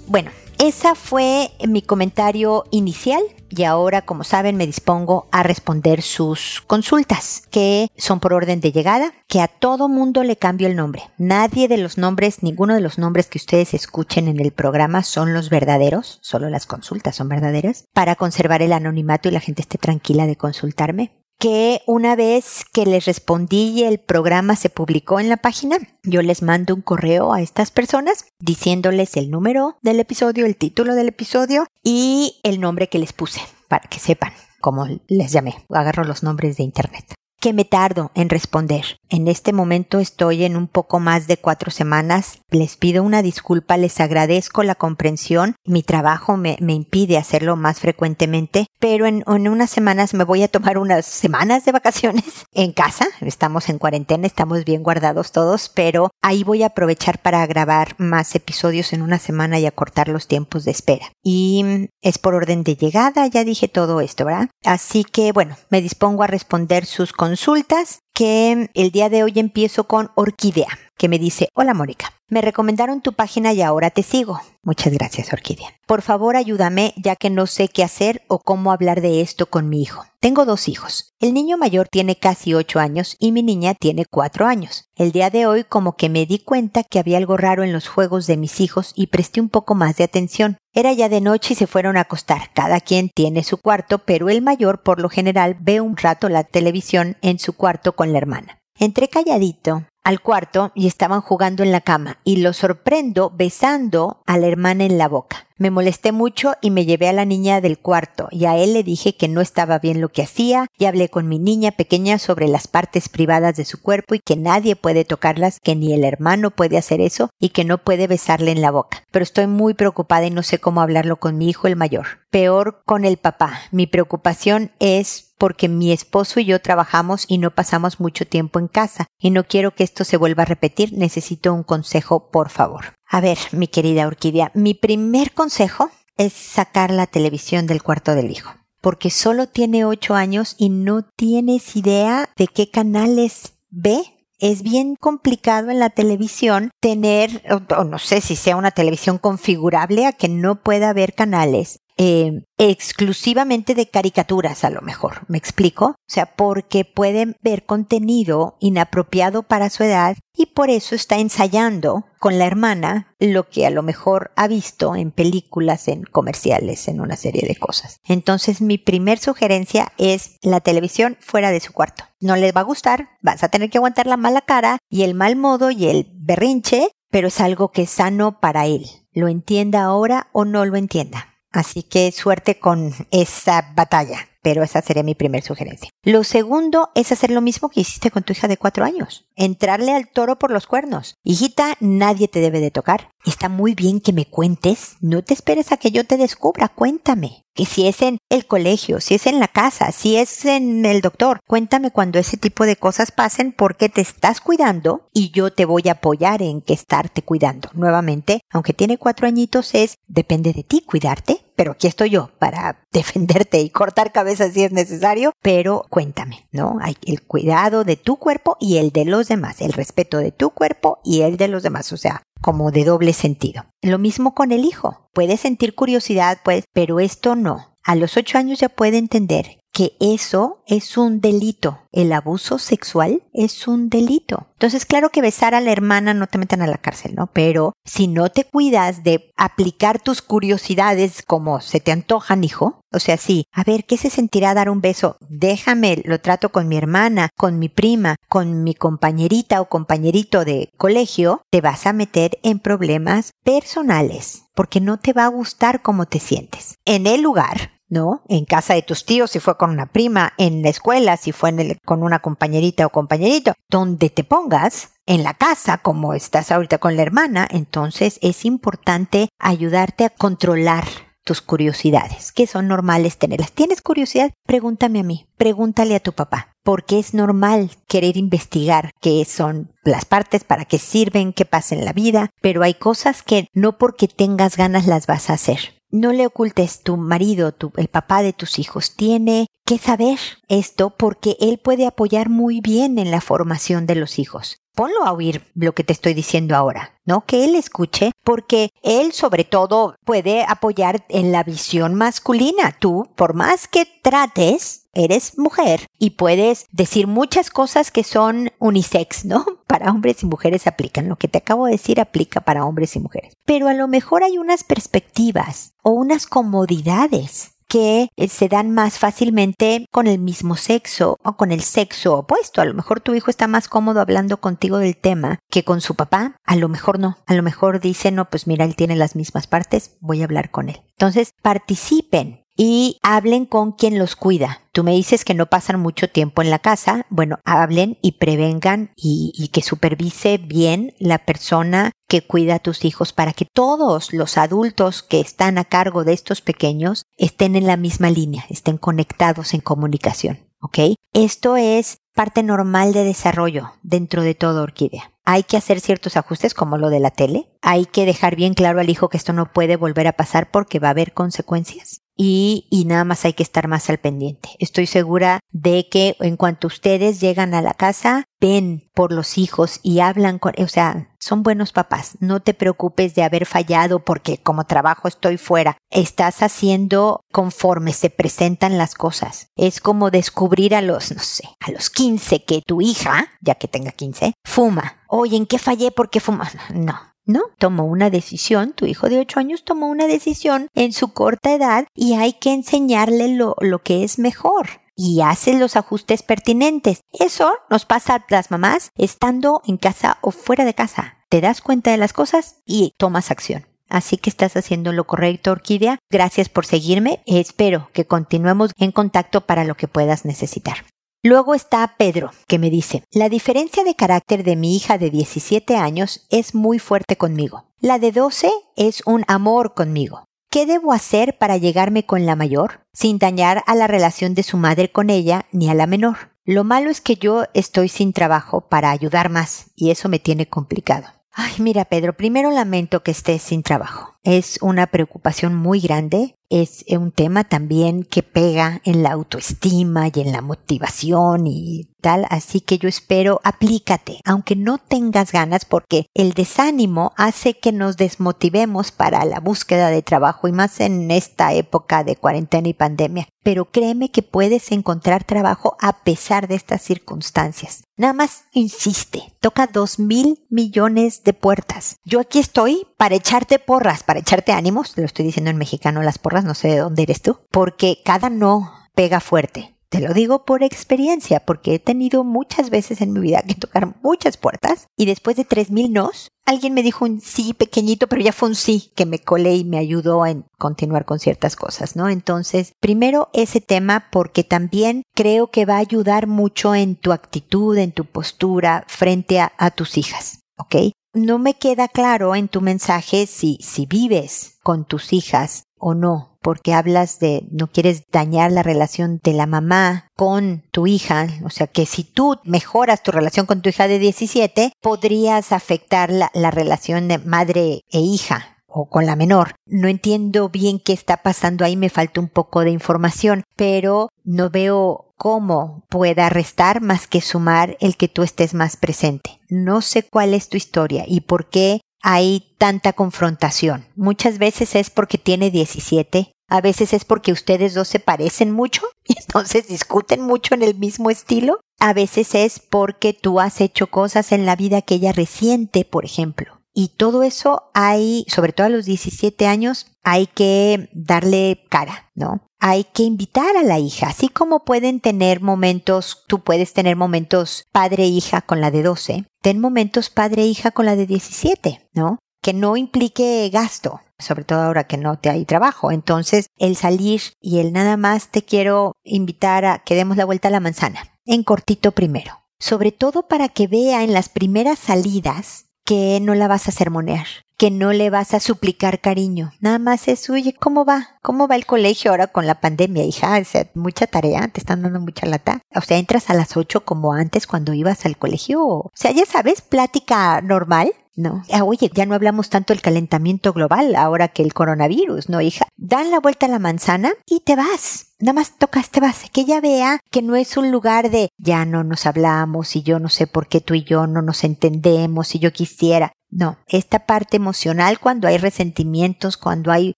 Bueno, 0.07 0.31
esa 0.59 0.95
fue 0.95 1.51
mi 1.67 1.81
comentario 1.81 2.65
inicial 2.71 3.21
y 3.55 3.63
ahora, 3.63 4.01
como 4.01 4.23
saben, 4.23 4.57
me 4.57 4.65
dispongo 4.65 5.27
a 5.31 5.43
responder 5.43 6.01
sus 6.01 6.63
consultas, 6.67 7.43
que 7.51 7.89
son 7.97 8.19
por 8.19 8.33
orden 8.33 8.59
de 8.59 8.71
llegada, 8.71 9.13
que 9.27 9.41
a 9.41 9.47
todo 9.47 9.87
mundo 9.87 10.23
le 10.23 10.35
cambio 10.35 10.67
el 10.67 10.75
nombre. 10.75 11.03
Nadie 11.17 11.67
de 11.67 11.77
los 11.77 11.97
nombres, 11.97 12.43
ninguno 12.43 12.75
de 12.75 12.81
los 12.81 12.97
nombres 12.97 13.27
que 13.27 13.37
ustedes 13.37 13.73
escuchen 13.73 14.27
en 14.27 14.39
el 14.39 14.51
programa 14.51 15.03
son 15.03 15.33
los 15.33 15.49
verdaderos, 15.49 16.19
solo 16.21 16.49
las 16.49 16.65
consultas 16.65 17.15
son 17.15 17.29
verdaderas, 17.29 17.85
para 17.93 18.15
conservar 18.15 18.61
el 18.61 18.73
anonimato 18.73 19.29
y 19.29 19.31
la 19.31 19.39
gente 19.39 19.61
esté 19.61 19.77
tranquila 19.77 20.27
de 20.27 20.35
consultarme 20.35 21.24
que 21.39 21.81
una 21.85 22.15
vez 22.15 22.63
que 22.71 22.85
les 22.85 23.05
respondí 23.05 23.71
y 23.71 23.83
el 23.83 23.99
programa 23.99 24.55
se 24.55 24.69
publicó 24.69 25.19
en 25.19 25.29
la 25.29 25.37
página, 25.37 25.77
yo 26.03 26.21
les 26.21 26.41
mando 26.41 26.73
un 26.73 26.81
correo 26.81 27.33
a 27.33 27.41
estas 27.41 27.71
personas 27.71 28.25
diciéndoles 28.39 29.17
el 29.17 29.29
número 29.29 29.77
del 29.81 29.99
episodio, 29.99 30.45
el 30.45 30.55
título 30.55 30.95
del 30.95 31.09
episodio 31.09 31.67
y 31.83 32.39
el 32.43 32.59
nombre 32.59 32.89
que 32.89 32.99
les 32.99 33.13
puse 33.13 33.41
para 33.67 33.87
que 33.87 33.99
sepan 33.99 34.33
cómo 34.61 34.87
les 35.07 35.31
llamé. 35.31 35.55
Agarro 35.69 36.03
los 36.03 36.23
nombres 36.23 36.57
de 36.57 36.63
internet 36.63 37.15
que 37.45 37.53
me 37.53 37.63
tardo 37.63 38.09
en 38.15 38.29
responder. 38.29 38.99
En 39.09 39.27
este 39.27 39.53
momento 39.53 39.99
estoy 39.99 40.45
en 40.45 40.57
un 40.57 40.67
poco 40.67 40.99
más 40.99 41.27
de 41.27 41.37
cuatro 41.37 41.69
semanas. 41.69 42.39
Les 42.49 42.75
pido 42.75 43.03
una 43.03 43.21
disculpa, 43.21 43.77
les 43.77 43.99
agradezco 43.99 44.63
la 44.63 44.75
comprensión. 44.75 45.55
Mi 45.63 45.83
trabajo 45.83 46.37
me, 46.37 46.57
impide 46.59 47.17
hacerlo 47.17 47.55
más 47.55 47.79
frecuentemente, 47.79 48.67
pero 48.79 49.05
en, 49.05 49.23
en, 49.27 49.47
unas 49.47 49.69
semanas 49.69 50.13
me 50.13 50.23
voy 50.23 50.43
a 50.43 50.47
tomar 50.47 50.77
unas 50.77 51.05
semanas 51.05 51.65
de 51.65 51.71
vacaciones 51.71 52.45
en 52.53 52.71
casa. 52.71 53.07
Estamos 53.21 53.69
en 53.69 53.77
cuarentena, 53.77 54.25
estamos 54.25 54.65
bien 54.65 54.83
guardados 54.83 55.31
todos, 55.31 55.69
pero 55.69 56.09
ahí 56.21 56.43
voy 56.43 56.63
a 56.63 56.67
aprovechar 56.67 57.19
para 57.19 57.45
grabar 57.45 57.95
más 57.97 58.33
episodios 58.35 58.91
en 58.93 59.01
una 59.01 59.19
semana 59.19 59.59
y 59.59 59.65
acortar 59.65 60.07
los 60.07 60.27
tiempos 60.27 60.65
de 60.65 60.71
espera. 60.71 61.11
Y 61.23 61.89
es 62.01 62.17
por 62.17 62.33
orden 62.33 62.63
de 62.63 62.75
llegada, 62.75 63.27
ya 63.27 63.43
dije 63.43 63.67
todo 63.67 64.01
esto, 64.01 64.25
¿verdad? 64.25 64.49
Así 64.63 65.03
que 65.03 65.31
bueno, 65.31 65.57
me 65.69 65.81
dispongo 65.81 66.23
a 66.23 66.27
responder 66.27 66.85
sus 66.85 67.13
consultas 67.13 67.99
que 68.15 68.71
el 68.73 68.91
día 68.91 69.09
de 69.09 69.23
hoy 69.23 69.33
empiezo 69.35 69.83
con 69.87 70.09
Orquídea, 70.15 70.79
que 70.97 71.09
me 71.09 71.19
dice, 71.19 71.49
hola 71.53 71.73
Mónica, 71.73 72.13
me 72.29 72.41
recomendaron 72.41 73.01
tu 73.01 73.11
página 73.11 73.51
y 73.51 73.61
ahora 73.61 73.91
te 73.91 74.03
sigo. 74.03 74.39
Muchas 74.63 74.93
gracias, 74.93 75.31
Orquídea. 75.33 75.67
Por 75.85 76.01
favor, 76.01 76.37
ayúdame 76.37 76.93
ya 76.95 77.17
que 77.17 77.29
no 77.29 77.45
sé 77.45 77.67
qué 77.67 77.83
hacer 77.83 78.23
o 78.27 78.39
cómo 78.39 78.71
hablar 78.71 79.01
de 79.01 79.21
esto 79.21 79.47
con 79.47 79.69
mi 79.69 79.81
hijo. 79.81 80.05
Tengo 80.21 80.45
dos 80.45 80.69
hijos. 80.69 81.13
El 81.19 81.33
niño 81.33 81.57
mayor 81.57 81.89
tiene 81.89 82.15
casi 82.15 82.53
ocho 82.53 82.79
años 82.79 83.17
y 83.19 83.33
mi 83.33 83.43
niña 83.43 83.75
tiene 83.75 84.05
cuatro 84.05 84.47
años. 84.47 84.85
El 84.95 85.11
día 85.11 85.29
de 85.29 85.45
hoy 85.45 85.65
como 85.65 85.97
que 85.97 86.09
me 86.09 86.25
di 86.25 86.39
cuenta 86.39 86.83
que 86.83 86.99
había 86.99 87.17
algo 87.17 87.35
raro 87.35 87.63
en 87.63 87.73
los 87.73 87.89
juegos 87.89 88.27
de 88.27 88.37
mis 88.37 88.61
hijos 88.61 88.93
y 88.95 89.07
presté 89.07 89.41
un 89.41 89.49
poco 89.49 89.75
más 89.75 89.97
de 89.97 90.05
atención. 90.05 90.57
Era 90.77 90.91
ya 90.91 91.07
de 91.07 91.21
noche 91.21 91.53
y 91.53 91.55
se 91.55 91.67
fueron 91.67 91.95
a 91.95 92.01
acostar. 92.01 92.51
Cada 92.53 92.81
quien 92.81 93.09
tiene 93.09 93.45
su 93.45 93.57
cuarto, 93.57 93.99
pero 93.99 94.27
el 94.29 94.41
mayor 94.41 94.83
por 94.83 94.99
lo 94.99 95.07
general 95.07 95.55
ve 95.57 95.79
un 95.79 95.95
rato 95.95 96.27
la 96.27 96.43
televisión 96.43 97.15
en 97.21 97.39
su 97.39 97.53
cuarto 97.53 97.95
con 97.95 98.11
la 98.11 98.17
hermana. 98.17 98.59
Entré 98.77 99.07
calladito 99.07 99.85
al 100.05 100.21
cuarto 100.21 100.71
y 100.75 100.87
estaban 100.87 101.19
jugando 101.19 101.63
en 101.63 101.71
la 101.71 101.81
cama 101.81 102.19
y 102.23 102.37
lo 102.37 102.53
sorprendo 102.53 103.33
besando 103.35 104.21
a 104.27 104.37
la 104.37 104.47
hermana 104.47 104.85
en 104.85 104.97
la 104.97 105.09
boca. 105.09 105.47
Me 105.57 105.71
molesté 105.71 106.11
mucho 106.11 106.53
y 106.61 106.69
me 106.69 106.85
llevé 106.85 107.07
a 107.07 107.13
la 107.13 107.23
niña 107.23 107.61
del 107.61 107.79
cuarto 107.79 108.27
y 108.29 108.43
a 108.43 108.57
él 108.57 108.73
le 108.73 108.83
dije 108.83 109.15
que 109.15 109.29
no 109.29 109.39
estaba 109.39 109.79
bien 109.79 110.01
lo 110.01 110.09
que 110.09 110.21
hacía 110.21 110.67
y 110.77 110.83
hablé 110.83 111.07
con 111.07 111.29
mi 111.29 111.39
niña 111.39 111.71
pequeña 111.71 112.19
sobre 112.19 112.49
las 112.49 112.67
partes 112.67 113.07
privadas 113.07 113.55
de 113.55 113.63
su 113.63 113.81
cuerpo 113.81 114.15
y 114.15 114.19
que 114.19 114.35
nadie 114.35 114.75
puede 114.75 115.05
tocarlas, 115.05 115.61
que 115.61 115.75
ni 115.75 115.93
el 115.93 116.03
hermano 116.03 116.51
puede 116.51 116.77
hacer 116.77 116.99
eso 116.99 117.29
y 117.39 117.49
que 117.49 117.63
no 117.63 117.77
puede 117.77 118.07
besarle 118.07 118.51
en 118.51 118.61
la 118.61 118.71
boca. 118.71 119.03
Pero 119.11 119.23
estoy 119.23 119.47
muy 119.47 119.73
preocupada 119.75 120.25
y 120.25 120.31
no 120.31 120.43
sé 120.43 120.59
cómo 120.59 120.81
hablarlo 120.81 121.15
con 121.15 121.37
mi 121.37 121.49
hijo 121.49 121.67
el 121.67 121.77
mayor. 121.77 122.05
Peor 122.31 122.83
con 122.85 123.05
el 123.05 123.15
papá. 123.15 123.61
Mi 123.71 123.87
preocupación 123.87 124.73
es 124.79 125.33
porque 125.37 125.69
mi 125.69 125.91
esposo 125.91 126.39
y 126.39 126.45
yo 126.45 126.61
trabajamos 126.61 127.25
y 127.27 127.37
no 127.37 127.51
pasamos 127.51 127.99
mucho 127.99 128.25
tiempo 128.25 128.59
en 128.59 128.67
casa 128.67 129.07
y 129.19 129.31
no 129.31 129.45
quiero 129.45 129.73
que 129.73 129.83
se 130.03 130.17
vuelva 130.17 130.43
a 130.43 130.47
repetir. 130.47 130.93
Necesito 130.93 131.53
un 131.53 131.63
consejo, 131.63 132.29
por 132.29 132.49
favor. 132.49 132.95
A 133.07 133.21
ver, 133.21 133.37
mi 133.51 133.67
querida 133.67 134.07
Orquídea, 134.07 134.51
mi 134.53 134.73
primer 134.73 135.31
consejo 135.31 135.89
es 136.17 136.33
sacar 136.33 136.91
la 136.91 137.07
televisión 137.07 137.67
del 137.67 137.83
cuarto 137.83 138.15
del 138.15 138.31
hijo, 138.31 138.53
porque 138.81 139.09
solo 139.09 139.47
tiene 139.47 139.85
ocho 139.85 140.15
años 140.15 140.55
y 140.57 140.69
no 140.69 141.03
tienes 141.15 141.75
idea 141.75 142.29
de 142.37 142.47
qué 142.47 142.69
canales 142.69 143.53
ve. 143.69 144.01
Es 144.37 144.63
bien 144.63 144.95
complicado 144.95 145.71
en 145.71 145.79
la 145.79 145.89
televisión 145.89 146.71
tener, 146.81 147.41
o, 147.49 147.83
no 147.85 147.99
sé 147.99 148.19
si 148.19 148.35
sea 148.35 148.57
una 148.57 148.71
televisión 148.71 149.17
configurable 149.17 150.05
a 150.05 150.11
que 150.11 150.27
no 150.27 150.61
pueda 150.61 150.91
ver 150.91 151.13
canales 151.13 151.79
eh, 151.97 152.43
exclusivamente 152.57 153.75
de 153.75 153.89
caricaturas 153.89 154.63
a 154.63 154.69
lo 154.69 154.81
mejor, 154.81 155.21
¿me 155.27 155.37
explico? 155.37 155.85
O 155.85 155.95
sea, 156.07 156.25
porque 156.35 156.83
pueden 156.83 157.35
ver 157.41 157.65
contenido 157.65 158.57
inapropiado 158.59 159.43
para 159.43 159.69
su 159.69 159.83
edad 159.83 160.17
y 160.35 160.47
por 160.47 160.69
eso 160.69 160.95
está 160.95 161.17
ensayando 161.17 162.05
con 162.19 162.37
la 162.37 162.45
hermana 162.45 163.13
lo 163.19 163.49
que 163.49 163.65
a 163.65 163.69
lo 163.69 163.81
mejor 163.81 164.31
ha 164.35 164.47
visto 164.47 164.95
en 164.95 165.11
películas, 165.11 165.87
en 165.87 166.03
comerciales, 166.03 166.87
en 166.87 166.99
una 166.99 167.15
serie 167.15 167.47
de 167.47 167.55
cosas. 167.55 167.99
Entonces 168.03 168.61
mi 168.61 168.77
primer 168.77 169.19
sugerencia 169.19 169.93
es 169.97 170.37
la 170.41 170.59
televisión 170.59 171.17
fuera 171.21 171.51
de 171.51 171.61
su 171.61 171.71
cuarto. 171.71 172.03
No 172.19 172.35
les 172.35 172.55
va 172.55 172.61
a 172.61 172.65
gustar, 172.65 173.09
vas 173.21 173.43
a 173.43 173.49
tener 173.49 173.69
que 173.69 173.77
aguantar 173.77 174.07
la 174.07 174.17
mala 174.17 174.41
cara 174.41 174.79
y 174.89 175.03
el 175.03 175.13
mal 175.13 175.35
modo 175.35 175.71
y 175.71 175.87
el 175.87 176.07
berrinche, 176.13 176.89
pero 177.09 177.29
es 177.29 177.39
algo 177.39 177.71
que 177.71 177.83
es 177.83 177.89
sano 177.89 178.39
para 178.39 178.65
él. 178.65 178.85
Lo 179.13 179.29
entienda 179.29 179.83
ahora 179.83 180.27
o 180.33 180.43
no 180.43 180.65
lo 180.65 180.75
entienda. 180.75 181.34
Así 181.55 181.83
que 181.83 182.11
suerte 182.11 182.59
con 182.59 182.93
esa 183.11 183.71
batalla, 183.75 184.27
pero 184.41 184.61
esa 184.61 184.81
sería 184.81 185.03
mi 185.03 185.15
primera 185.15 185.45
sugerencia. 185.45 185.89
Lo 186.03 186.25
segundo 186.25 186.89
es 186.95 187.13
hacer 187.13 187.31
lo 187.31 187.39
mismo 187.39 187.69
que 187.69 187.79
hiciste 187.79 188.11
con 188.11 188.23
tu 188.23 188.33
hija 188.33 188.49
de 188.49 188.57
cuatro 188.57 188.83
años. 188.83 189.25
Entrarle 189.37 189.93
al 189.93 190.09
toro 190.09 190.37
por 190.37 190.51
los 190.51 190.67
cuernos. 190.67 191.15
Hijita, 191.23 191.77
nadie 191.79 192.27
te 192.27 192.41
debe 192.41 192.59
de 192.59 192.71
tocar. 192.71 193.09
Está 193.25 193.47
muy 193.47 193.73
bien 193.73 194.01
que 194.01 194.11
me 194.11 194.25
cuentes. 194.25 194.97
No 194.99 195.23
te 195.23 195.33
esperes 195.33 195.71
a 195.71 195.77
que 195.77 195.91
yo 195.91 196.05
te 196.05 196.17
descubra. 196.17 196.67
Cuéntame 196.67 197.45
que 197.55 197.65
si 197.65 197.87
es 197.87 198.01
en 198.01 198.17
el 198.29 198.45
colegio, 198.45 198.99
si 198.99 199.15
es 199.15 199.25
en 199.25 199.39
la 199.39 199.47
casa, 199.47 199.93
si 199.93 200.17
es 200.17 200.43
en 200.43 200.85
el 200.85 200.99
doctor, 200.99 201.39
cuéntame 201.47 201.89
cuando 201.89 202.19
ese 202.19 202.35
tipo 202.35 202.65
de 202.65 202.75
cosas 202.75 203.11
pasen 203.11 203.53
porque 203.53 203.87
te 203.87 204.01
estás 204.01 204.41
cuidando 204.41 205.07
y 205.13 205.31
yo 205.31 205.53
te 205.53 205.63
voy 205.63 205.83
a 205.87 205.93
apoyar 205.93 206.41
en 206.41 206.61
que 206.61 206.73
estarte 206.73 207.21
cuidando. 207.21 207.69
Nuevamente, 207.73 208.41
aunque 208.51 208.73
tiene 208.73 208.97
cuatro 208.97 209.25
añitos, 209.25 209.73
es 209.73 209.95
depende 210.07 210.51
de 210.51 210.63
ti 210.63 210.81
cuidarte, 210.81 211.44
pero 211.55 211.73
aquí 211.73 211.87
estoy 211.87 212.09
yo 212.11 212.29
para 212.39 212.83
defenderte 212.91 213.59
y 213.59 213.69
cortar 213.69 214.11
cabezas 214.11 214.53
si 214.53 214.63
es 214.63 214.71
necesario, 214.71 215.33
pero 215.41 215.85
cuéntame, 215.89 216.47
¿no? 216.51 216.77
Hay 216.81 216.95
el 217.05 217.21
cuidado 217.21 217.83
de 217.83 217.95
tu 217.95 218.17
cuerpo 218.17 218.57
y 218.59 218.77
el 218.77 218.91
de 218.91 219.05
los 219.05 219.27
demás, 219.27 219.61
el 219.61 219.73
respeto 219.73 220.17
de 220.17 220.31
tu 220.31 220.51
cuerpo 220.51 220.99
y 221.03 221.21
el 221.21 221.37
de 221.37 221.47
los 221.47 221.63
demás, 221.63 221.91
o 221.91 221.97
sea, 221.97 222.23
como 222.41 222.71
de 222.71 222.83
doble 222.83 223.13
sentido. 223.13 223.65
Lo 223.81 223.97
mismo 223.97 224.35
con 224.35 224.51
el 224.51 224.65
hijo. 224.65 225.09
Puede 225.13 225.37
sentir 225.37 225.75
curiosidad, 225.75 226.39
pues, 226.43 226.65
pero 226.73 226.99
esto 226.99 227.35
no. 227.35 227.75
A 227.83 227.95
los 227.95 228.17
ocho 228.17 228.37
años 228.37 228.59
ya 228.59 228.69
puede 228.69 228.97
entender 228.97 229.59
que 229.75 229.97
eso 229.99 230.63
es 230.67 230.95
un 230.95 231.19
delito. 231.19 231.79
El 231.91 232.13
abuso 232.13 232.59
sexual 232.59 233.23
es 233.33 233.67
un 233.67 233.89
delito. 233.89 234.47
Entonces, 234.53 234.85
claro 234.85 235.09
que 235.09 235.21
besar 235.21 235.53
a 235.53 235.59
la 235.59 235.73
hermana 235.73 236.13
no 236.13 236.27
te 236.27 236.37
metan 236.37 236.61
a 236.61 236.67
la 236.67 236.77
cárcel, 236.77 237.13
¿no? 237.13 237.27
Pero 237.27 237.73
si 237.83 238.07
no 238.07 238.29
te 238.29 238.45
cuidas 238.45 239.03
de 239.03 239.33
aplicar 239.35 239.99
tus 239.99 240.21
curiosidades 240.21 241.21
como 241.23 241.59
se 241.59 241.81
te 241.81 241.91
antojan, 241.91 242.45
hijo, 242.45 242.79
o 242.93 242.99
sea, 242.99 243.17
sí, 243.17 243.47
a 243.51 243.65
ver, 243.65 243.83
¿qué 243.83 243.97
se 243.97 244.09
sentirá 244.09 244.53
dar 244.53 244.69
un 244.69 244.79
beso? 244.79 245.17
Déjame, 245.27 246.01
lo 246.05 246.21
trato 246.21 246.53
con 246.53 246.69
mi 246.69 246.77
hermana, 246.77 247.27
con 247.35 247.59
mi 247.59 247.67
prima, 247.67 248.15
con 248.29 248.63
mi 248.63 248.75
compañerita 248.75 249.59
o 249.59 249.67
compañerito 249.67 250.45
de 250.45 250.69
colegio, 250.77 251.41
te 251.51 251.59
vas 251.59 251.85
a 251.85 251.91
meter 251.91 252.39
en 252.43 252.59
problemas 252.59 253.31
personales 253.43 254.43
porque 254.55 254.79
no 254.79 254.97
te 254.97 255.11
va 255.11 255.25
a 255.25 255.29
gustar 255.29 255.81
cómo 255.81 256.05
te 256.05 256.19
sientes. 256.19 256.75
En 256.85 257.07
el 257.07 257.21
lugar 257.21 257.74
¿no? 257.87 258.23
En 258.27 258.45
casa 258.45 258.73
de 258.73 258.81
tus 258.81 259.05
tíos, 259.05 259.31
si 259.31 259.39
fue 259.39 259.57
con 259.57 259.69
una 259.69 259.87
prima, 259.87 260.33
en 260.37 260.61
la 260.61 260.69
escuela, 260.69 261.17
si 261.17 261.31
fue 261.31 261.79
con 261.85 262.03
una 262.03 262.19
compañerita 262.19 262.85
o 262.85 262.89
compañerito, 262.89 263.53
donde 263.69 264.09
te 264.09 264.23
pongas, 264.23 264.91
en 265.05 265.23
la 265.23 265.35
casa, 265.35 265.77
como 265.77 266.13
estás 266.13 266.51
ahorita 266.51 266.79
con 266.79 266.95
la 266.95 267.03
hermana, 267.03 267.47
entonces 267.51 268.17
es 268.21 268.43
importante 268.43 269.29
ayudarte 269.39 270.05
a 270.05 270.09
controlar 270.09 270.83
tus 271.23 271.41
curiosidades, 271.41 272.31
que 272.31 272.47
son 272.47 272.67
normales 272.67 273.17
tenerlas. 273.17 273.51
¿Tienes 273.51 273.81
curiosidad? 273.81 274.31
Pregúntame 274.45 274.99
a 274.99 275.03
mí, 275.03 275.27
pregúntale 275.37 275.95
a 275.95 275.99
tu 275.99 276.13
papá, 276.13 276.53
porque 276.63 276.99
es 276.99 277.13
normal 277.13 277.71
querer 277.87 278.15
investigar 278.15 278.91
qué 279.01 279.25
son 279.25 279.73
las 279.83 280.05
partes, 280.05 280.43
para 280.43 280.65
qué 280.65 280.77
sirven, 280.77 281.33
qué 281.33 281.45
pasa 281.45 281.75
en 281.75 281.83
la 281.83 281.93
vida, 281.93 282.29
pero 282.41 282.63
hay 282.63 282.75
cosas 282.75 283.23
que 283.23 283.47
no 283.53 283.77
porque 283.77 284.07
tengas 284.07 284.55
ganas 284.55 284.85
las 284.85 285.07
vas 285.07 285.29
a 285.29 285.33
hacer 285.33 285.74
no 285.99 286.11
le 286.11 286.27
ocultes 286.27 286.81
tu 286.81 286.97
marido, 286.97 287.51
tu, 287.51 287.71
el 287.77 287.87
papá 287.87 288.21
de 288.21 288.33
tus 288.33 288.59
hijos. 288.59 288.95
Tiene 288.95 289.47
que 289.65 289.77
saber 289.77 290.19
esto 290.47 290.91
porque 290.91 291.37
él 291.39 291.57
puede 291.57 291.87
apoyar 291.87 292.29
muy 292.29 292.61
bien 292.61 292.99
en 292.99 293.11
la 293.11 293.21
formación 293.21 293.85
de 293.85 293.95
los 293.95 294.19
hijos. 294.19 294.57
Ponlo 294.75 295.05
a 295.05 295.13
oír 295.13 295.41
lo 295.55 295.73
que 295.73 295.85
te 295.85 295.93
estoy 295.93 296.13
diciendo 296.13 296.53
ahora, 296.53 296.99
¿no? 297.05 297.25
Que 297.25 297.45
él 297.45 297.55
escuche, 297.55 298.11
porque 298.25 298.71
él 298.83 299.13
sobre 299.13 299.45
todo 299.45 299.95
puede 300.03 300.43
apoyar 300.45 301.05
en 301.07 301.31
la 301.31 301.43
visión 301.43 301.95
masculina. 301.95 302.75
Tú, 302.77 303.07
por 303.15 303.35
más 303.35 303.69
que 303.69 303.87
trates, 304.01 304.89
eres 304.93 305.37
mujer 305.37 305.87
y 305.97 306.11
puedes 306.11 306.65
decir 306.71 307.07
muchas 307.07 307.49
cosas 307.49 307.89
que 307.89 308.03
son 308.03 308.51
unisex, 308.59 309.23
¿no? 309.23 309.45
Para 309.67 309.91
hombres 309.91 310.23
y 310.23 310.25
mujeres 310.25 310.67
aplican. 310.67 311.07
Lo 311.07 311.15
que 311.15 311.29
te 311.29 311.37
acabo 311.37 311.67
de 311.67 311.73
decir 311.73 312.01
aplica 312.01 312.41
para 312.41 312.65
hombres 312.65 312.95
y 312.95 312.99
mujeres. 312.99 313.33
Pero 313.45 313.67
a 313.67 313.73
lo 313.73 313.87
mejor 313.87 314.23
hay 314.23 314.37
unas 314.37 314.63
perspectivas 314.63 315.73
o 315.83 315.91
unas 315.91 316.27
comodidades 316.27 317.54
que 317.75 318.07
eh, 318.15 318.29
se 318.29 318.47
dan 318.47 318.71
más 318.71 318.99
fácilmente 318.99 319.85
con 319.91 320.07
el 320.07 320.17
mismo 320.17 320.55
sexo 320.55 321.17
o 321.25 321.35
con 321.35 321.51
el 321.51 321.59
sexo 321.59 322.19
opuesto. 322.19 322.61
A 322.61 322.65
lo 322.65 322.73
mejor 322.73 323.01
tu 323.01 323.13
hijo 323.13 323.29
está 323.29 323.49
más 323.49 323.67
cómodo 323.67 323.99
hablando 323.99 324.37
contigo 324.37 324.77
del 324.77 324.95
tema 324.95 325.39
que 325.49 325.65
con 325.65 325.81
su 325.81 325.95
papá. 325.95 326.37
A 326.45 326.55
lo 326.55 326.69
mejor 326.69 326.99
no. 326.99 327.17
A 327.25 327.33
lo 327.33 327.43
mejor 327.43 327.81
dice, 327.81 328.11
no, 328.11 328.29
pues 328.29 328.47
mira, 328.47 328.63
él 328.63 328.77
tiene 328.77 328.95
las 328.95 329.17
mismas 329.17 329.47
partes, 329.47 329.97
voy 329.99 330.21
a 330.21 330.23
hablar 330.23 330.51
con 330.51 330.69
él. 330.69 330.83
Entonces, 330.91 331.33
participen 331.41 332.44
y 332.55 332.99
hablen 333.03 333.45
con 333.45 333.73
quien 333.73 333.99
los 333.99 334.15
cuida. 334.15 334.61
Tú 334.71 334.83
me 334.83 334.91
dices 334.91 335.25
que 335.25 335.33
no 335.33 335.45
pasan 335.45 335.79
mucho 335.79 336.09
tiempo 336.09 336.41
en 336.41 336.49
la 336.49 336.59
casa. 336.59 337.05
Bueno, 337.09 337.39
hablen 337.45 337.97
y 338.01 338.13
prevengan 338.13 338.91
y, 338.95 339.49
que 339.53 339.61
supervise 339.61 340.37
bien 340.37 340.93
la 340.99 341.19
persona 341.19 341.91
que 342.07 342.25
cuida 342.25 342.55
a 342.55 342.59
tus 342.59 342.85
hijos 342.85 343.13
para 343.13 343.33
que 343.33 343.45
todos 343.45 344.13
los 344.13 344.37
adultos 344.37 345.03
que 345.03 345.19
están 345.19 345.57
a 345.57 345.65
cargo 345.65 346.03
de 346.03 346.13
estos 346.13 346.41
pequeños 346.41 347.03
estén 347.17 347.55
en 347.55 347.67
la 347.67 347.77
misma 347.77 348.09
línea, 348.09 348.45
estén 348.49 348.77
conectados 348.77 349.53
en 349.53 349.61
comunicación. 349.61 350.39
¿Ok? 350.59 350.95
Esto 351.13 351.57
es 351.57 351.99
parte 352.15 352.41
normal 352.41 352.91
de 352.91 353.03
desarrollo 353.03 353.73
dentro 353.83 354.23
de 354.23 354.35
toda 354.35 354.63
orquídea. 354.63 355.11
Hay 355.23 355.43
que 355.43 355.57
hacer 355.57 355.79
ciertos 355.79 356.17
ajustes 356.17 356.53
como 356.53 356.77
lo 356.77 356.89
de 356.89 356.99
la 356.99 357.11
tele. 357.11 357.49
Hay 357.61 357.85
que 357.85 358.05
dejar 358.05 358.35
bien 358.35 358.53
claro 358.53 358.79
al 358.79 358.89
hijo 358.89 359.09
que 359.09 359.17
esto 359.17 359.31
no 359.31 359.51
puede 359.53 359.75
volver 359.75 360.07
a 360.07 360.13
pasar 360.13 360.49
porque 360.49 360.79
va 360.79 360.87
a 360.87 360.91
haber 360.91 361.13
consecuencias 361.13 362.04
y, 362.15 362.67
y, 362.69 362.85
nada 362.85 363.03
más 363.03 363.25
hay 363.25 363.33
que 363.33 363.43
estar 363.43 363.67
más 363.67 363.89
al 363.89 363.97
pendiente. 363.97 364.49
Estoy 364.59 364.85
segura 364.85 365.39
de 365.51 365.87
que 365.89 366.15
en 366.19 366.37
cuanto 366.37 366.67
ustedes 366.67 367.19
llegan 367.19 367.53
a 367.53 367.61
la 367.61 367.73
casa, 367.73 368.25
ven 368.39 368.89
por 368.93 369.11
los 369.11 369.37
hijos 369.37 369.79
y 369.83 369.99
hablan 369.99 370.39
con, 370.39 370.53
o 370.57 370.67
sea, 370.67 371.09
son 371.19 371.43
buenos 371.43 371.71
papás. 371.71 372.17
No 372.19 372.39
te 372.39 372.53
preocupes 372.53 373.15
de 373.15 373.23
haber 373.23 373.45
fallado 373.45 374.05
porque 374.05 374.37
como 374.37 374.65
trabajo 374.65 375.07
estoy 375.07 375.37
fuera. 375.37 375.77
Estás 375.89 376.41
haciendo 376.41 377.21
conforme 377.31 377.93
se 377.93 378.09
presentan 378.09 378.77
las 378.77 378.93
cosas. 378.93 379.47
Es 379.55 379.81
como 379.81 380.11
descubrir 380.11 380.75
a 380.75 380.81
los, 380.81 381.11
no 381.11 381.21
sé, 381.21 381.49
a 381.59 381.71
los 381.71 381.89
15 381.89 382.43
que 382.43 382.61
tu 382.65 382.81
hija, 382.81 383.27
ya 383.41 383.55
que 383.55 383.67
tenga 383.67 383.91
15, 383.91 384.33
fuma. 384.45 385.03
Oye, 385.07 385.35
¿en 385.35 385.47
qué 385.47 385.57
fallé 385.57 385.91
porque 385.91 386.19
fuma? 386.19 386.49
No, 386.75 386.99
¿no? 387.25 387.41
Tomó 387.57 387.85
una 387.85 388.09
decisión, 388.09 388.73
tu 388.73 388.85
hijo 388.85 389.09
de 389.09 389.19
8 389.19 389.39
años 389.39 389.63
tomó 389.63 389.87
una 389.87 390.07
decisión 390.07 390.67
en 390.73 390.93
su 390.93 391.13
corta 391.13 391.53
edad 391.53 391.87
y 391.93 392.13
hay 392.13 392.33
que 392.33 392.53
enseñarle 392.53 393.35
lo, 393.35 393.55
lo 393.59 393.79
que 393.79 394.03
es 394.03 394.19
mejor 394.19 394.67
y 394.95 395.21
hace 395.21 395.53
los 395.53 395.75
ajustes 395.75 396.23
pertinentes. 396.23 397.01
Eso 397.11 397.51
nos 397.69 397.85
pasa 397.85 398.15
a 398.15 398.25
las 398.29 398.51
mamás 398.51 398.91
estando 398.95 399.61
en 399.65 399.77
casa 399.77 400.17
o 400.21 400.31
fuera 400.31 400.65
de 400.65 400.73
casa. 400.73 401.17
Te 401.29 401.41
das 401.41 401.61
cuenta 401.61 401.91
de 401.91 401.97
las 401.97 402.13
cosas 402.13 402.61
y 402.65 402.93
tomas 402.97 403.31
acción. 403.31 403.67
Así 403.89 404.17
que 404.17 404.29
estás 404.29 404.55
haciendo 404.57 404.91
lo 404.91 405.05
correcto, 405.05 405.51
Orquídea. 405.51 405.99
Gracias 406.09 406.49
por 406.49 406.65
seguirme. 406.65 407.21
Espero 407.25 407.89
que 407.93 408.05
continuemos 408.05 408.71
en 408.77 408.91
contacto 408.91 409.41
para 409.41 409.63
lo 409.63 409.75
que 409.75 409.87
puedas 409.87 410.25
necesitar. 410.25 410.77
Luego 411.25 411.55
está 411.55 411.95
Pedro, 411.97 412.29
que 412.45 412.59
me 412.59 412.69
dice, 412.69 413.03
la 413.11 413.29
diferencia 413.29 413.83
de 413.83 413.95
carácter 413.95 414.43
de 414.43 414.55
mi 414.55 414.75
hija 414.75 414.99
de 414.99 415.09
17 415.09 415.75
años 415.75 416.27
es 416.29 416.53
muy 416.53 416.77
fuerte 416.77 417.15
conmigo. 417.15 417.63
La 417.79 417.97
de 417.97 418.11
12 418.11 418.51
es 418.75 419.01
un 419.07 419.23
amor 419.27 419.73
conmigo. 419.73 420.25
¿Qué 420.51 420.67
debo 420.67 420.93
hacer 420.93 421.39
para 421.39 421.57
llegarme 421.57 422.05
con 422.05 422.27
la 422.27 422.35
mayor 422.35 422.85
sin 422.93 423.17
dañar 423.17 423.63
a 423.65 423.73
la 423.73 423.87
relación 423.87 424.35
de 424.35 424.43
su 424.43 424.57
madre 424.57 424.91
con 424.91 425.09
ella 425.09 425.47
ni 425.51 425.67
a 425.67 425.73
la 425.73 425.87
menor? 425.87 426.35
Lo 426.43 426.63
malo 426.63 426.91
es 426.91 427.01
que 427.01 427.15
yo 427.15 427.45
estoy 427.55 427.89
sin 427.89 428.13
trabajo 428.13 428.69
para 428.69 428.91
ayudar 428.91 429.31
más 429.31 429.71
y 429.75 429.89
eso 429.89 430.09
me 430.09 430.19
tiene 430.19 430.47
complicado. 430.47 431.07
Ay, 431.37 431.53
mira 431.57 431.85
Pedro, 431.85 432.15
primero 432.15 432.51
lamento 432.51 433.01
que 433.01 433.09
estés 433.09 433.41
sin 433.41 433.63
trabajo. 433.63 434.13
Es 434.23 434.59
una 434.61 434.85
preocupación 434.87 435.55
muy 435.55 435.79
grande 435.79 436.35
es 436.61 436.85
un 436.87 437.11
tema 437.11 437.43
también 437.43 438.03
que 438.03 438.23
pega 438.23 438.79
en 438.85 439.03
la 439.03 439.11
autoestima 439.11 440.07
y 440.07 440.21
en 440.21 440.31
la 440.31 440.41
motivación 440.41 441.47
y 441.47 441.89
tal, 441.99 442.25
así 442.29 442.61
que 442.61 442.77
yo 442.77 442.87
espero 442.87 443.41
aplícate, 443.43 444.19
aunque 444.23 444.55
no 444.55 444.77
tengas 444.77 445.31
ganas, 445.31 445.65
porque 445.65 446.05
el 446.13 446.33
desánimo 446.33 447.13
hace 447.17 447.57
que 447.57 447.71
nos 447.71 447.97
desmotivemos 447.97 448.91
para 448.91 449.25
la 449.25 449.39
búsqueda 449.39 449.89
de 449.89 450.01
trabajo 450.01 450.47
y 450.47 450.51
más 450.53 450.79
en 450.79 451.11
esta 451.11 451.51
época 451.53 452.03
de 452.03 452.15
cuarentena 452.15 452.69
y 452.69 452.73
pandemia. 452.73 453.27
Pero 453.43 453.65
créeme 453.65 454.11
que 454.11 454.23
puedes 454.23 454.71
encontrar 454.71 455.23
trabajo 455.23 455.75
a 455.81 456.03
pesar 456.03 456.47
de 456.47 456.55
estas 456.55 456.81
circunstancias. 456.81 457.83
Nada 457.97 458.13
más 458.13 458.45
insiste, 458.53 459.33
toca 459.39 459.67
dos 459.67 459.99
mil 459.99 460.45
millones 460.49 461.23
de 461.23 461.33
puertas. 461.33 461.97
Yo 462.05 462.19
aquí 462.19 462.39
estoy 462.39 462.87
para 462.97 463.15
echarte 463.15 463.59
porras, 463.59 464.03
para 464.03 464.19
echarte 464.19 464.51
ánimos, 464.51 464.97
lo 464.97 465.05
estoy 465.05 465.25
diciendo 465.25 465.51
en 465.51 465.57
mexicano 465.57 466.01
las 466.01 466.17
porras 466.17 466.45
no 466.45 466.53
sé 466.53 466.69
de 466.69 466.77
dónde 466.77 467.03
eres 467.03 467.21
tú, 467.21 467.39
porque 467.51 468.01
cada 468.03 468.29
no 468.29 468.71
pega 468.95 469.19
fuerte. 469.19 469.75
Te 469.89 470.01
lo 470.01 470.13
digo 470.13 470.45
por 470.45 470.63
experiencia, 470.63 471.39
porque 471.39 471.75
he 471.75 471.79
tenido 471.79 472.23
muchas 472.23 472.69
veces 472.69 473.01
en 473.01 473.13
mi 473.13 473.19
vida 473.19 473.43
que 473.43 473.55
tocar 473.55 473.95
muchas 474.01 474.35
puertas 474.35 474.87
y 474.97 475.05
después 475.05 475.37
de 475.37 475.45
tres 475.45 475.71
mil 475.71 475.93
nos, 475.93 476.29
alguien 476.45 476.73
me 476.73 476.83
dijo 476.83 477.05
un 477.05 477.21
sí 477.21 477.53
pequeñito, 477.53 478.07
pero 478.07 478.21
ya 478.21 478.33
fue 478.33 478.49
un 478.49 478.55
sí 478.55 478.91
que 478.95 479.05
me 479.05 479.19
colé 479.19 479.55
y 479.55 479.63
me 479.63 479.77
ayudó 479.77 480.23
a 480.23 480.33
continuar 480.57 481.05
con 481.05 481.19
ciertas 481.19 481.55
cosas, 481.55 481.95
¿no? 481.95 482.09
Entonces, 482.09 482.73
primero 482.81 483.29
ese 483.31 483.61
tema 483.61 484.07
porque 484.11 484.43
también 484.43 485.03
creo 485.13 485.47
que 485.47 485.65
va 485.65 485.75
a 485.75 485.79
ayudar 485.79 486.27
mucho 486.27 486.75
en 486.75 486.95
tu 486.95 487.13
actitud, 487.13 487.77
en 487.77 487.91
tu 487.91 488.05
postura 488.05 488.83
frente 488.87 489.39
a, 489.39 489.53
a 489.57 489.71
tus 489.71 489.97
hijas, 489.97 490.39
¿ok? 490.57 490.75
No 491.15 491.39
me 491.39 491.53
queda 491.53 491.87
claro 491.87 492.35
en 492.35 492.49
tu 492.49 492.59
mensaje 492.59 493.25
si, 493.25 493.57
si 493.61 493.85
vives 493.85 494.57
con 494.63 494.83
tus 494.83 495.13
hijas 495.13 495.63
o 495.77 495.93
no, 495.93 496.37
porque 496.41 496.73
hablas 496.73 497.19
de 497.19 497.47
no 497.51 497.67
quieres 497.67 498.03
dañar 498.11 498.51
la 498.51 498.63
relación 498.63 499.21
de 499.23 499.31
la 499.31 499.45
mamá 499.45 500.09
con 500.17 500.65
tu 500.71 500.87
hija, 500.87 501.27
o 501.45 501.49
sea 501.49 501.67
que 501.67 501.85
si 501.85 502.03
tú 502.03 502.35
mejoras 502.43 503.01
tu 503.01 503.11
relación 503.11 503.45
con 503.45 503.61
tu 503.61 503.69
hija 503.69 503.87
de 503.87 503.97
17, 503.97 504.73
podrías 504.81 505.53
afectar 505.53 506.11
la, 506.11 506.31
la 506.33 506.51
relación 506.51 507.07
de 507.07 507.19
madre 507.19 507.79
e 507.89 507.99
hija 508.01 508.57
o 508.67 508.89
con 508.89 509.05
la 509.05 509.15
menor. 509.15 509.55
No 509.65 509.87
entiendo 509.87 510.49
bien 510.49 510.79
qué 510.79 510.91
está 510.91 511.23
pasando 511.23 511.63
ahí, 511.63 511.77
me 511.77 511.89
falta 511.89 512.19
un 512.19 512.27
poco 512.27 512.59
de 512.65 512.71
información, 512.71 513.43
pero 513.55 514.09
no 514.25 514.49
veo 514.49 515.04
cómo 515.17 515.85
pueda 515.89 516.29
restar 516.29 516.81
más 516.81 517.07
que 517.07 517.21
sumar 517.21 517.77
el 517.79 517.97
que 517.97 518.07
tú 518.07 518.23
estés 518.23 518.53
más 518.53 518.77
presente. 518.77 519.39
No 519.49 519.81
sé 519.81 520.03
cuál 520.03 520.33
es 520.33 520.49
tu 520.49 520.57
historia 520.57 521.05
y 521.07 521.21
por 521.21 521.49
qué 521.49 521.81
hay 522.01 522.53
tanta 522.59 522.93
confrontación. 522.93 523.85
Muchas 523.95 524.37
veces 524.37 524.75
es 524.75 524.89
porque 524.89 525.17
tiene 525.17 525.49
17 525.49 526.31
A 526.47 526.61
veces 526.61 526.93
es 526.93 527.03
porque 527.03 527.31
ustedes 527.31 527.73
dos 527.73 527.87
se 527.87 527.99
parecen 527.99 528.51
mucho 528.51 528.83
y 529.03 529.17
entonces 529.19 529.67
discuten 529.67 530.21
mucho 530.21 530.53
en 530.53 530.61
el 530.61 530.75
mismo 530.75 531.09
estilo. 531.09 531.59
A 531.79 531.93
veces 531.93 532.35
es 532.35 532.59
porque 532.59 533.13
tú 533.13 533.39
has 533.39 533.59
hecho 533.59 533.87
cosas 533.87 534.31
en 534.31 534.45
la 534.45 534.55
vida 534.55 534.83
que 534.83 534.95
ella 534.95 535.11
reciente, 535.11 535.83
por 535.83 536.05
ejemplo. 536.05 536.54
Y 536.77 536.89
todo 536.89 537.23
eso 537.23 537.71
hay, 537.73 538.25
sobre 538.27 538.51
todo 538.51 538.67
a 538.67 538.69
los 538.69 538.83
17 538.83 539.47
años, 539.47 539.87
hay 540.03 540.27
que 540.27 540.89
darle 540.91 541.63
cara, 541.69 542.11
¿no? 542.15 542.45
Hay 542.59 542.83
que 542.83 543.03
invitar 543.03 543.55
a 543.55 543.63
la 543.63 543.79
hija, 543.79 544.07
así 544.07 544.27
como 544.27 544.65
pueden 544.65 544.99
tener 544.99 545.41
momentos, 545.41 546.25
tú 546.27 546.43
puedes 546.43 546.73
tener 546.73 546.97
momentos 546.97 547.63
padre-hija 547.71 548.41
con 548.41 548.59
la 548.59 548.71
de 548.71 548.83
12, 548.83 549.25
ten 549.41 549.61
momentos 549.61 550.09
padre-hija 550.09 550.71
con 550.71 550.85
la 550.85 550.97
de 550.97 551.05
17, 551.07 551.89
¿no? 551.93 552.19
Que 552.41 552.51
no 552.51 552.75
implique 552.75 553.49
gasto, 553.53 554.01
sobre 554.19 554.43
todo 554.43 554.61
ahora 554.61 554.85
que 554.85 554.97
no 554.97 555.17
te 555.17 555.29
hay 555.29 555.45
trabajo. 555.45 555.91
Entonces, 555.91 556.47
el 556.57 556.75
salir 556.75 557.21
y 557.39 557.59
el 557.59 557.71
nada 557.71 557.95
más 557.95 558.29
te 558.31 558.43
quiero 558.43 558.91
invitar 559.03 559.63
a 559.63 559.79
que 559.79 559.95
demos 559.95 560.17
la 560.17 560.25
vuelta 560.25 560.49
a 560.49 560.51
la 560.51 560.59
manzana, 560.59 561.17
en 561.25 561.43
cortito 561.43 561.93
primero. 561.93 562.41
Sobre 562.59 562.91
todo 562.91 563.27
para 563.27 563.49
que 563.49 563.67
vea 563.67 564.03
en 564.03 564.13
las 564.13 564.29
primeras 564.29 564.79
salidas 564.79 565.64
que 565.85 566.19
no 566.19 566.33
la 566.33 566.47
vas 566.47 566.67
a 566.67 566.71
sermonear, 566.71 567.27
que 567.57 567.69
no 567.69 567.93
le 567.93 568.09
vas 568.09 568.33
a 568.33 568.39
suplicar 568.39 568.99
cariño. 568.99 569.51
Nada 569.59 569.77
más 569.79 570.07
es, 570.07 570.29
oye, 570.29 570.53
¿cómo 570.53 570.83
va? 570.83 571.17
¿Cómo 571.21 571.47
va 571.47 571.55
el 571.55 571.67
colegio 571.67 572.11
ahora 572.11 572.27
con 572.27 572.47
la 572.47 572.59
pandemia, 572.59 573.03
hija? 573.03 573.37
O 573.39 573.45
sea, 573.45 573.69
mucha 573.75 574.07
tarea, 574.07 574.47
te 574.47 574.59
están 574.59 574.81
dando 574.81 574.99
mucha 574.99 575.27
lata. 575.27 575.61
O 575.75 575.81
sea, 575.81 575.97
entras 575.97 576.29
a 576.29 576.33
las 576.33 576.57
ocho 576.57 576.83
como 576.83 577.13
antes 577.13 577.45
cuando 577.45 577.73
ibas 577.73 578.05
al 578.05 578.17
colegio. 578.17 578.65
O 578.65 578.91
sea, 578.95 579.11
ya 579.11 579.25
sabes, 579.25 579.61
plática 579.61 580.41
normal. 580.41 580.91
No. 581.15 581.43
Ah, 581.51 581.63
oye, 581.63 581.89
ya 581.93 582.05
no 582.05 582.13
hablamos 582.13 582.49
tanto 582.49 582.73
del 582.73 582.81
calentamiento 582.81 583.53
global 583.53 583.95
ahora 583.95 584.27
que 584.27 584.43
el 584.43 584.53
coronavirus, 584.53 585.29
¿no, 585.29 585.39
hija? 585.41 585.67
Dan 585.77 586.11
la 586.11 586.19
vuelta 586.19 586.45
a 586.45 586.49
la 586.49 586.59
manzana 586.59 587.13
y 587.25 587.39
te 587.39 587.55
vas. 587.55 588.07
Nada 588.19 588.33
más 588.33 588.57
tocas, 588.57 588.89
te 588.89 588.99
vas. 588.99 589.29
Que 589.31 589.41
ella 589.41 589.61
vea 589.61 589.99
que 590.11 590.21
no 590.21 590.35
es 590.35 590.57
un 590.57 590.71
lugar 590.71 591.09
de 591.09 591.29
ya 591.37 591.65
no 591.65 591.83
nos 591.83 592.05
hablamos 592.05 592.75
y 592.75 592.83
yo 592.83 592.99
no 592.99 593.09
sé 593.09 593.27
por 593.27 593.47
qué 593.47 593.61
tú 593.61 593.73
y 593.75 593.83
yo 593.83 594.07
no 594.07 594.21
nos 594.21 594.43
entendemos 594.43 595.35
y 595.35 595.39
yo 595.39 595.53
quisiera. 595.53 596.11
No, 596.29 596.57
esta 596.67 597.05
parte 597.05 597.37
emocional 597.37 597.99
cuando 597.99 598.27
hay 598.27 598.37
resentimientos, 598.37 599.37
cuando 599.37 599.71
hay 599.71 599.93